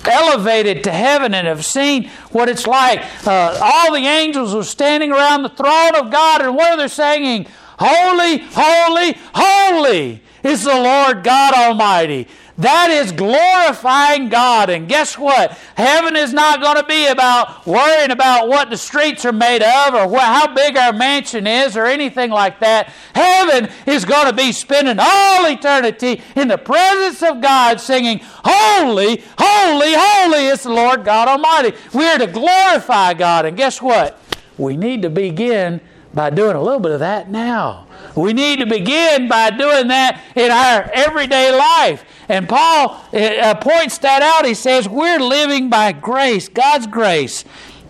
elevated 0.08 0.84
to 0.84 0.92
heaven 0.92 1.34
and 1.34 1.48
have 1.48 1.66
seen 1.66 2.10
what 2.32 2.50
it's 2.50 2.68
like. 2.68 3.04
Uh, 3.26 3.58
all 3.62 3.94
the 3.94 4.06
angels 4.06 4.54
were 4.54 4.64
standing 4.64 5.12
around 5.12 5.44
the 5.44 5.50
throne 5.50 5.96
of 5.96 6.12
God, 6.12 6.42
and 6.42 6.56
what 6.56 6.72
are 6.72 6.78
they 6.78 6.88
singing? 6.88 7.48
Holy, 7.80 8.40
holy, 8.52 9.18
holy 9.34 10.22
is 10.44 10.64
the 10.64 10.76
Lord 10.76 11.24
God 11.24 11.54
Almighty. 11.54 12.28
That 12.58 12.92
is 12.92 13.12
glorifying 13.12 14.30
God. 14.30 14.70
And 14.70 14.88
guess 14.88 15.18
what? 15.18 15.52
Heaven 15.76 16.16
is 16.16 16.34
not 16.34 16.62
going 16.62 16.78
to 16.78 16.84
be 16.84 17.08
about 17.08 17.66
worrying 17.66 18.12
about 18.12 18.48
what 18.48 18.70
the 18.70 18.78
streets 18.78 19.26
are 19.26 19.32
made 19.32 19.64
of 19.64 19.96
or 19.96 20.08
what, 20.08 20.24
how 20.24 20.54
big 20.54 20.78
our 20.78 20.94
mansion 20.94 21.48
is 21.48 21.76
or 21.76 21.88
anything 21.88 22.30
like 22.30 22.60
that. 22.60 22.94
Heaven 23.16 23.70
is 23.88 24.06
going 24.06 24.28
to 24.28 24.34
be 24.34 24.52
spending 24.52 24.98
all 25.00 25.48
eternity 25.48 26.22
in 26.36 26.48
the 26.48 26.60
presence 26.60 27.24
of 27.24 27.42
God 27.42 27.82
singing, 27.82 28.20
Holy, 28.22 29.24
holy, 29.40 29.94
holy 29.98 30.46
is 30.46 30.62
the 30.62 30.70
Lord 30.70 31.04
God 31.04 31.28
Almighty. 31.28 31.76
We 31.92 32.08
are 32.08 32.20
to 32.20 32.28
glorify 32.28 33.16
God. 33.16 33.48
And 33.48 33.58
guess 33.58 33.82
what? 33.82 34.20
We 34.60 34.78
need 34.78 35.02
to 35.02 35.10
begin 35.10 35.82
by 36.14 36.30
doing 36.30 36.56
a 36.56 36.62
little 36.62 36.80
bit 36.80 36.92
of 36.92 37.00
that 37.00 37.32
now. 37.32 37.88
We 38.16 38.34
need 38.34 38.60
to 38.60 38.66
begin 38.66 39.28
by 39.28 39.50
doing 39.50 39.88
that 39.88 40.22
in 40.36 40.52
our 40.52 40.90
everyday 40.94 41.52
life. 41.52 42.06
And 42.30 42.48
Paul 42.48 43.04
uh, 43.14 43.56
points 43.56 43.98
that 44.00 44.22
out. 44.22 44.46
He 44.46 44.54
says, 44.54 44.88
We're 44.88 45.20
living 45.20 45.70
by 45.70 45.92
grace, 45.92 46.48
God's 46.48 46.88
grace, 46.88 47.44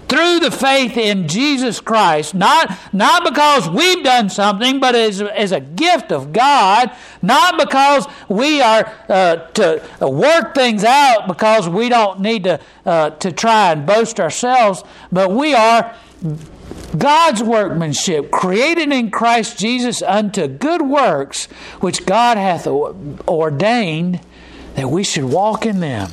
through 0.08 0.40
the 0.40 0.52
faith 0.52 0.96
in 0.96 1.28
Jesus 1.28 1.80
Christ, 1.80 2.36
not, 2.36 2.78
not 2.94 3.24
because 3.24 3.70
we've 3.70 4.04
done 4.04 4.30
something, 4.30 4.80
but 4.80 4.96
as, 4.96 5.22
as 5.22 5.52
a 5.52 5.60
gift 5.60 6.12
of 6.12 6.32
God, 6.32 6.92
not 7.22 7.58
because 7.58 8.06
we 8.30 8.62
are 8.62 8.94
uh, 9.10 9.38
to 9.54 9.82
work 10.02 10.54
things 10.54 10.84
out 10.84 11.28
because 11.28 11.68
we 11.68 11.90
don't 11.90 12.20
need 12.20 12.44
to, 12.44 12.60
uh, 12.86 13.10
to 13.12 13.32
try 13.32 13.72
and 13.72 13.86
boast 13.86 14.20
ourselves, 14.20 14.84
but 15.12 15.32
we 15.32 15.54
are 15.54 15.96
God's 16.98 17.42
workmanship, 17.42 18.32
created 18.32 18.92
in 18.92 19.10
Christ 19.10 19.58
Jesus 19.58 20.02
unto 20.02 20.48
good 20.48 20.82
works, 20.82 21.46
which 21.80 22.06
God 22.06 22.38
hath 22.38 22.68
ordained 22.68 24.20
that 24.76 24.90
we 24.90 25.04
should 25.04 25.26
walk 25.26 25.66
in 25.66 25.80
them. 25.80 26.12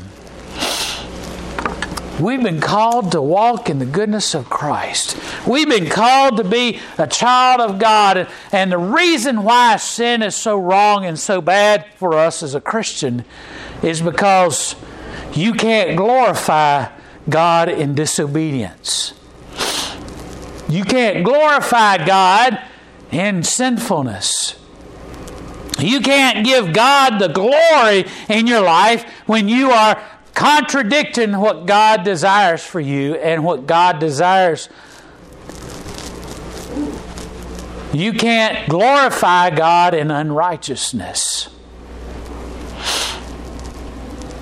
We've 2.21 2.43
been 2.43 2.61
called 2.61 3.13
to 3.13 3.23
walk 3.23 3.71
in 3.71 3.79
the 3.79 3.87
goodness 3.87 4.35
of 4.35 4.51
Christ. 4.51 5.17
We've 5.47 5.69
been 5.69 5.89
called 5.89 6.37
to 6.37 6.45
be 6.45 6.79
a 6.99 7.07
child 7.07 7.63
of 7.63 7.79
God. 7.79 8.29
And 8.53 8.71
the 8.71 8.79
reason 8.79 9.43
why 9.43 9.77
sin 9.77 10.23
is 10.23 10.37
so 10.37 10.59
wrong 10.59 11.07
and 11.07 11.19
so 11.19 11.41
bad 11.41 11.87
for 11.97 12.15
us 12.15 12.43
as 12.43 12.55
a 12.55 12.61
Christian 12.61 13.25
is 13.83 14.03
because 14.03 14.77
you 15.33 15.55
can't 15.55 15.97
glorify 15.97 16.89
God 17.27 17.71
in 17.71 17.95
disobedience. 17.95 19.15
You 20.71 20.85
can't 20.85 21.25
glorify 21.25 22.05
God 22.05 22.63
in 23.11 23.43
sinfulness. 23.43 24.57
You 25.81 26.01
can't 26.01 26.45
give 26.45 26.73
God 26.73 27.19
the 27.19 27.29
glory 27.29 28.07
in 28.29 28.47
your 28.47 28.61
life 28.61 29.05
when 29.27 29.49
you 29.49 29.71
are 29.71 30.01
contradicting 30.35 31.39
what 31.39 31.67
God 31.67 32.05
desires 32.05 32.65
for 32.65 32.79
you 32.79 33.17
and 33.17 33.45
what 33.45 33.67
God 33.67 33.99
desires. 33.99 34.69
You 37.93 38.13
can't 38.13 38.69
glorify 38.69 39.51
God 39.51 39.95
in 39.95 40.13
unrighteousness. 40.13 41.49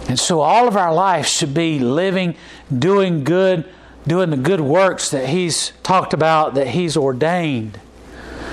And 0.09 0.19
so 0.19 0.41
all 0.41 0.69
of 0.69 0.77
our 0.77 0.93
life 0.93 1.27
should 1.27 1.55
be 1.55 1.79
living, 1.79 2.37
doing 2.77 3.25
good, 3.25 3.65
doing 4.09 4.31
the 4.31 4.37
good 4.37 4.61
works 4.61 5.11
that 5.11 5.29
He's 5.29 5.73
talked 5.83 6.13
about, 6.13 6.55
that 6.55 6.69
He's 6.69 6.97
ordained. 6.97 7.81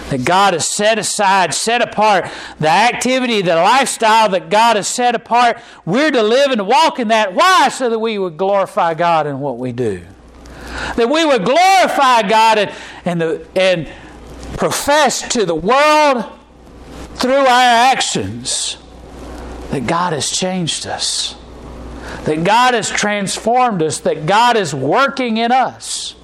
That 0.09 0.23
God 0.23 0.53
has 0.53 0.67
set 0.67 0.99
aside, 0.99 1.55
set 1.55 1.81
apart, 1.81 2.29
the 2.59 2.69
activity, 2.69 3.41
the 3.41 3.55
lifestyle 3.55 4.29
that 4.29 4.51
God 4.51 4.75
has 4.75 4.87
set 4.87 5.15
apart. 5.15 5.57
We're 5.83 6.11
to 6.11 6.21
live 6.21 6.51
and 6.51 6.67
walk 6.67 6.99
in 6.99 7.07
that. 7.07 7.33
Why? 7.33 7.69
So 7.69 7.89
that 7.89 7.97
we 7.97 8.19
would 8.19 8.37
glorify 8.37 8.93
God 8.93 9.25
in 9.25 9.39
what 9.39 9.57
we 9.57 9.71
do. 9.71 10.03
That 10.95 11.09
we 11.09 11.25
would 11.25 11.43
glorify 11.43 12.21
God 12.21 12.59
and, 12.59 12.71
and, 13.03 13.21
the, 13.21 13.47
and 13.55 13.89
profess 14.57 15.27
to 15.29 15.43
the 15.43 15.55
world 15.55 16.25
through 17.15 17.33
our 17.33 17.47
actions 17.47 18.77
that 19.71 19.87
God 19.87 20.13
has 20.13 20.29
changed 20.29 20.85
us 20.85 21.35
that 22.25 22.43
God 22.43 22.73
has 22.73 22.89
transformed 22.89 23.81
us, 23.81 23.99
that 24.01 24.25
God 24.25 24.57
is 24.57 24.73
working 24.73 25.37
in 25.37 25.51
us. 25.51 26.15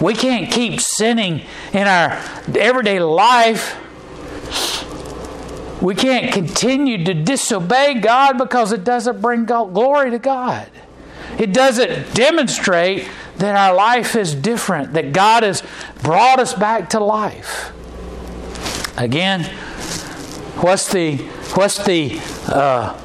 We 0.00 0.14
can't 0.14 0.50
keep 0.50 0.80
sinning 0.80 1.42
in 1.72 1.86
our 1.88 2.12
everyday 2.56 3.00
life. 3.00 3.76
We 5.82 5.94
can't 5.94 6.32
continue 6.32 7.04
to 7.04 7.14
disobey 7.14 7.94
God 7.94 8.38
because 8.38 8.72
it 8.72 8.84
doesn't 8.84 9.20
bring 9.20 9.44
glory 9.44 10.10
to 10.10 10.18
God. 10.18 10.68
It 11.38 11.52
doesn't 11.52 12.14
demonstrate 12.14 13.08
that 13.38 13.54
our 13.56 13.74
life 13.74 14.16
is 14.16 14.34
different, 14.34 14.94
that 14.94 15.12
God 15.12 15.44
has 15.44 15.62
brought 16.02 16.40
us 16.40 16.54
back 16.54 16.90
to 16.90 17.00
life. 17.00 17.72
Again, 18.96 19.44
what's 20.60 20.90
the 20.92 21.16
what's 21.54 21.84
the 21.84 22.20
uh, 22.48 22.98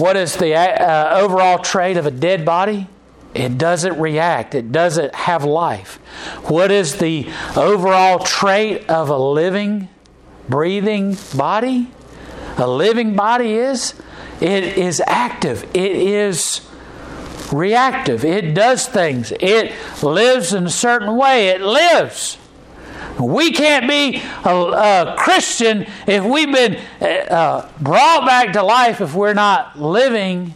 what 0.00 0.16
is 0.16 0.36
the 0.36 0.54
uh, 0.54 1.18
overall 1.18 1.58
trait 1.58 1.98
of 1.98 2.06
a 2.06 2.10
dead 2.10 2.44
body? 2.44 2.88
It 3.34 3.58
doesn't 3.58 4.00
react, 4.00 4.54
it 4.54 4.72
doesn't 4.72 5.14
have 5.14 5.44
life. 5.44 5.96
What 6.48 6.70
is 6.70 6.96
the 6.96 7.28
overall 7.54 8.18
trait 8.18 8.88
of 8.88 9.08
a 9.10 9.18
living, 9.18 9.88
breathing 10.48 11.16
body? 11.36 11.88
A 12.56 12.66
living 12.66 13.14
body 13.14 13.54
is 13.54 13.94
it 14.40 14.64
is 14.78 15.02
active, 15.06 15.64
it 15.74 15.92
is 15.92 16.62
reactive, 17.52 18.24
it 18.24 18.54
does 18.54 18.86
things, 18.86 19.32
it 19.38 19.72
lives 20.02 20.54
in 20.54 20.66
a 20.66 20.70
certain 20.70 21.16
way, 21.16 21.48
it 21.48 21.60
lives. 21.60 22.38
We 23.18 23.52
can't 23.52 23.88
be 23.88 24.22
a, 24.44 24.54
a 24.54 25.14
Christian 25.18 25.86
if 26.06 26.24
we've 26.24 26.52
been 26.52 26.76
uh, 27.00 27.68
brought 27.80 28.26
back 28.26 28.52
to 28.54 28.62
life 28.62 29.00
if 29.00 29.14
we're 29.14 29.34
not 29.34 29.80
living, 29.80 30.54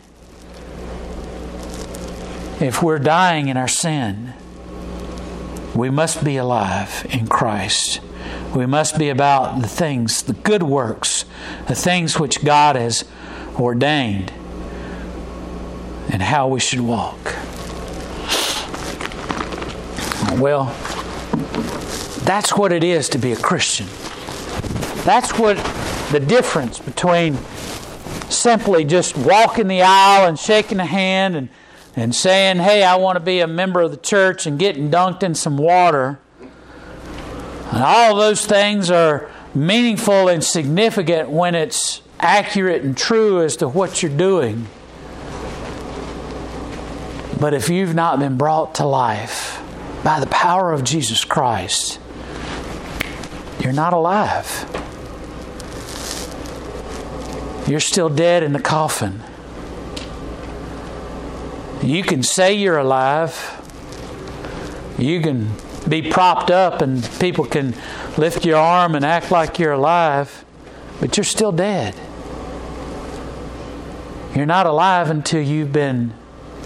if 2.60 2.82
we're 2.82 2.98
dying 2.98 3.48
in 3.48 3.56
our 3.56 3.68
sin. 3.68 4.34
We 5.74 5.90
must 5.90 6.24
be 6.24 6.36
alive 6.36 7.06
in 7.10 7.26
Christ. 7.26 8.00
We 8.54 8.66
must 8.66 8.96
be 8.98 9.08
about 9.08 9.60
the 9.60 9.68
things, 9.68 10.22
the 10.22 10.32
good 10.32 10.62
works, 10.62 11.24
the 11.66 11.74
things 11.74 12.20
which 12.20 12.44
God 12.44 12.76
has 12.76 13.04
ordained, 13.58 14.32
and 16.10 16.22
how 16.22 16.46
we 16.46 16.60
should 16.60 16.80
walk. 16.80 17.18
Well, 20.38 20.66
that's 22.24 22.56
what 22.56 22.72
it 22.72 22.82
is 22.82 23.08
to 23.10 23.18
be 23.18 23.32
a 23.32 23.36
Christian. 23.36 23.86
That's 25.04 25.38
what 25.38 25.56
the 26.10 26.20
difference 26.20 26.78
between 26.78 27.36
simply 28.28 28.84
just 28.84 29.16
walking 29.16 29.68
the 29.68 29.82
aisle 29.82 30.26
and 30.26 30.38
shaking 30.38 30.80
a 30.80 30.86
hand 30.86 31.36
and, 31.36 31.48
and 31.94 32.14
saying, 32.14 32.56
hey, 32.56 32.82
I 32.82 32.96
want 32.96 33.16
to 33.16 33.20
be 33.20 33.40
a 33.40 33.46
member 33.46 33.80
of 33.80 33.90
the 33.90 33.96
church 33.96 34.46
and 34.46 34.58
getting 34.58 34.90
dunked 34.90 35.22
in 35.22 35.34
some 35.34 35.56
water 35.56 36.18
And 37.72 37.82
all 37.82 38.14
those 38.14 38.46
things 38.46 38.90
are 38.90 39.28
meaningful 39.54 40.28
and 40.28 40.44
significant 40.44 41.28
when 41.28 41.56
it's 41.56 42.02
accurate 42.20 42.82
and 42.82 42.96
true 42.96 43.42
as 43.42 43.56
to 43.56 43.68
what 43.68 44.00
you're 44.02 44.16
doing. 44.16 44.68
But 47.40 47.52
if 47.52 47.68
you've 47.68 47.94
not 47.94 48.20
been 48.20 48.36
brought 48.36 48.76
to 48.76 48.86
life 48.86 49.60
by 50.04 50.20
the 50.20 50.26
power 50.26 50.72
of 50.72 50.84
Jesus 50.84 51.24
Christ, 51.24 51.98
you're 53.64 53.72
not 53.72 53.94
alive. 53.94 54.70
You're 57.66 57.80
still 57.80 58.10
dead 58.10 58.42
in 58.42 58.52
the 58.52 58.60
coffin. 58.60 59.22
You 61.82 62.02
can 62.02 62.22
say 62.22 62.52
you're 62.52 62.76
alive. 62.76 63.62
You 64.98 65.22
can 65.22 65.50
be 65.88 66.02
propped 66.10 66.50
up 66.50 66.82
and 66.82 67.08
people 67.18 67.46
can 67.46 67.74
lift 68.18 68.44
your 68.44 68.58
arm 68.58 68.94
and 68.94 69.04
act 69.04 69.30
like 69.30 69.58
you're 69.58 69.72
alive, 69.72 70.44
but 71.00 71.16
you're 71.16 71.24
still 71.24 71.52
dead. 71.52 71.94
You're 74.34 74.46
not 74.46 74.66
alive 74.66 75.08
until 75.08 75.40
you've 75.40 75.72
been 75.72 76.12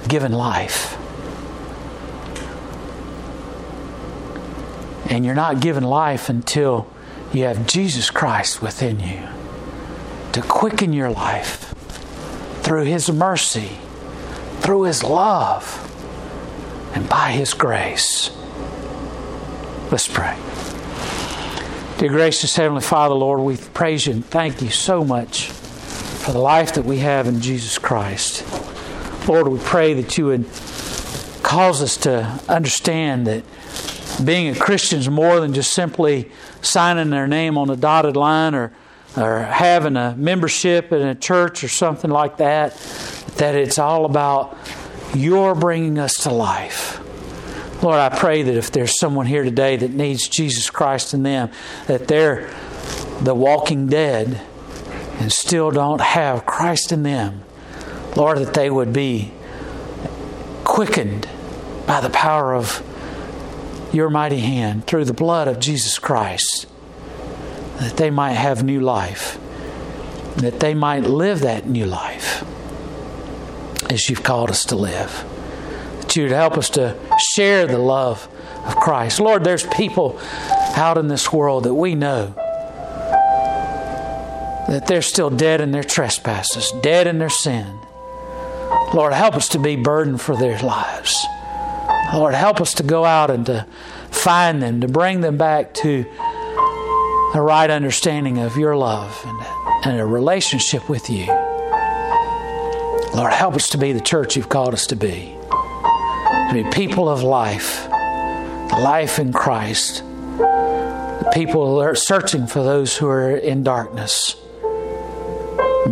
given 0.08 0.32
life. 0.32 0.97
And 5.08 5.24
you're 5.24 5.34
not 5.34 5.60
given 5.60 5.84
life 5.84 6.28
until 6.28 6.86
you 7.32 7.44
have 7.44 7.66
Jesus 7.66 8.10
Christ 8.10 8.62
within 8.62 9.00
you 9.00 9.28
to 10.32 10.42
quicken 10.42 10.92
your 10.92 11.10
life 11.10 11.74
through 12.62 12.84
His 12.84 13.10
mercy, 13.10 13.78
through 14.60 14.82
His 14.82 15.02
love, 15.02 15.84
and 16.94 17.08
by 17.08 17.32
His 17.32 17.54
grace. 17.54 18.30
Let's 19.90 20.06
pray. 20.06 20.36
Dear 21.98 22.10
gracious 22.10 22.54
Heavenly 22.54 22.82
Father, 22.82 23.14
Lord, 23.14 23.40
we 23.40 23.56
praise 23.56 24.06
you 24.06 24.12
and 24.12 24.24
thank 24.24 24.62
you 24.62 24.70
so 24.70 25.02
much 25.02 25.48
for 25.48 26.32
the 26.32 26.38
life 26.38 26.74
that 26.74 26.84
we 26.84 26.98
have 26.98 27.26
in 27.26 27.40
Jesus 27.40 27.78
Christ. 27.78 28.44
Lord, 29.26 29.48
we 29.48 29.58
pray 29.58 29.94
that 29.94 30.16
you 30.18 30.26
would 30.26 30.44
cause 31.42 31.82
us 31.82 31.96
to 31.96 32.38
understand 32.48 33.26
that 33.26 33.42
being 34.24 34.54
a 34.54 34.58
Christian 34.58 34.98
is 34.98 35.08
more 35.08 35.40
than 35.40 35.54
just 35.54 35.72
simply 35.72 36.30
signing 36.62 37.10
their 37.10 37.26
name 37.26 37.56
on 37.56 37.70
a 37.70 37.76
dotted 37.76 38.16
line 38.16 38.54
or, 38.54 38.72
or 39.16 39.40
having 39.40 39.96
a 39.96 40.14
membership 40.16 40.92
in 40.92 41.02
a 41.02 41.14
church 41.14 41.62
or 41.64 41.68
something 41.68 42.10
like 42.10 42.38
that, 42.38 42.74
that 43.36 43.54
it's 43.54 43.78
all 43.78 44.04
about 44.04 44.56
your 45.14 45.54
bringing 45.54 45.98
us 45.98 46.14
to 46.24 46.30
life. 46.30 47.00
Lord, 47.82 47.98
I 47.98 48.08
pray 48.08 48.42
that 48.42 48.54
if 48.56 48.72
there's 48.72 48.98
someone 48.98 49.26
here 49.26 49.44
today 49.44 49.76
that 49.76 49.92
needs 49.92 50.28
Jesus 50.28 50.68
Christ 50.68 51.14
in 51.14 51.22
them, 51.22 51.50
that 51.86 52.08
they're 52.08 52.50
the 53.20 53.34
walking 53.34 53.86
dead 53.86 54.40
and 55.20 55.32
still 55.32 55.70
don't 55.70 56.00
have 56.00 56.44
Christ 56.44 56.90
in 56.90 57.04
them, 57.04 57.42
Lord, 58.16 58.38
that 58.38 58.54
they 58.54 58.68
would 58.68 58.92
be 58.92 59.32
quickened 60.64 61.28
by 61.86 62.00
the 62.00 62.10
power 62.10 62.54
of 62.54 62.82
your 63.92 64.10
mighty 64.10 64.40
hand 64.40 64.86
through 64.86 65.04
the 65.04 65.14
blood 65.14 65.48
of 65.48 65.58
Jesus 65.60 65.98
Christ, 65.98 66.66
that 67.78 67.96
they 67.96 68.10
might 68.10 68.32
have 68.32 68.62
new 68.62 68.80
life, 68.80 69.38
that 70.36 70.60
they 70.60 70.74
might 70.74 71.04
live 71.04 71.40
that 71.40 71.66
new 71.66 71.86
life 71.86 72.44
as 73.90 74.08
you've 74.08 74.22
called 74.22 74.50
us 74.50 74.64
to 74.66 74.76
live. 74.76 75.24
That 76.00 76.16
you'd 76.16 76.30
help 76.30 76.56
us 76.56 76.70
to 76.70 76.96
share 77.34 77.66
the 77.66 77.78
love 77.78 78.28
of 78.66 78.76
Christ. 78.76 79.20
Lord, 79.20 79.44
there's 79.44 79.66
people 79.66 80.18
out 80.76 80.98
in 80.98 81.08
this 81.08 81.32
world 81.32 81.64
that 81.64 81.74
we 81.74 81.94
know 81.94 82.34
that 84.68 84.86
they're 84.86 85.02
still 85.02 85.30
dead 85.30 85.60
in 85.60 85.70
their 85.70 85.82
trespasses, 85.82 86.72
dead 86.82 87.06
in 87.06 87.18
their 87.18 87.30
sin. 87.30 87.78
Lord, 88.92 89.14
help 89.14 89.34
us 89.34 89.48
to 89.50 89.58
be 89.58 89.76
burdened 89.76 90.20
for 90.20 90.36
their 90.36 90.58
lives. 90.60 91.26
Lord, 92.12 92.34
help 92.34 92.60
us 92.60 92.74
to 92.74 92.82
go 92.82 93.04
out 93.04 93.30
and 93.30 93.44
to 93.46 93.66
find 94.10 94.62
them, 94.62 94.80
to 94.80 94.88
bring 94.88 95.20
them 95.20 95.36
back 95.36 95.74
to 95.74 96.04
a 97.34 97.40
right 97.40 97.68
understanding 97.68 98.38
of 98.38 98.56
your 98.56 98.76
love 98.76 99.22
and, 99.24 99.38
and 99.86 100.00
a 100.00 100.06
relationship 100.06 100.88
with 100.88 101.10
you. 101.10 101.26
Lord, 103.14 103.32
help 103.32 103.54
us 103.54 103.68
to 103.70 103.78
be 103.78 103.92
the 103.92 104.00
church 104.00 104.36
you've 104.36 104.48
called 104.48 104.74
us 104.74 104.86
to 104.88 104.96
be. 104.96 105.36
To 105.50 106.50
be 106.52 106.64
people 106.70 107.08
of 107.08 107.22
life, 107.22 107.88
life 108.72 109.18
in 109.18 109.32
Christ. 109.32 110.02
The 110.38 111.30
people 111.34 111.80
are 111.80 111.94
searching 111.94 112.46
for 112.46 112.62
those 112.62 112.96
who 112.96 113.06
are 113.08 113.36
in 113.36 113.62
darkness 113.62 114.36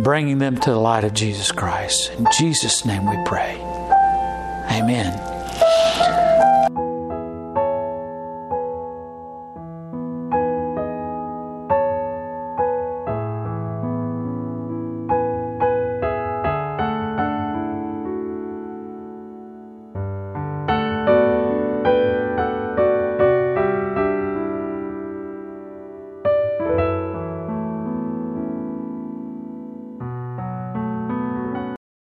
bringing 0.03 0.37
them 0.37 0.57
to 0.57 0.69
the 0.69 0.77
light 0.77 1.03
of 1.03 1.13
Jesus 1.13 1.51
Christ. 1.51 2.11
In 2.13 2.27
Jesus' 2.37 2.85
name 2.85 3.09
we 3.09 3.17
pray. 3.25 3.55
Amen. 4.71 5.26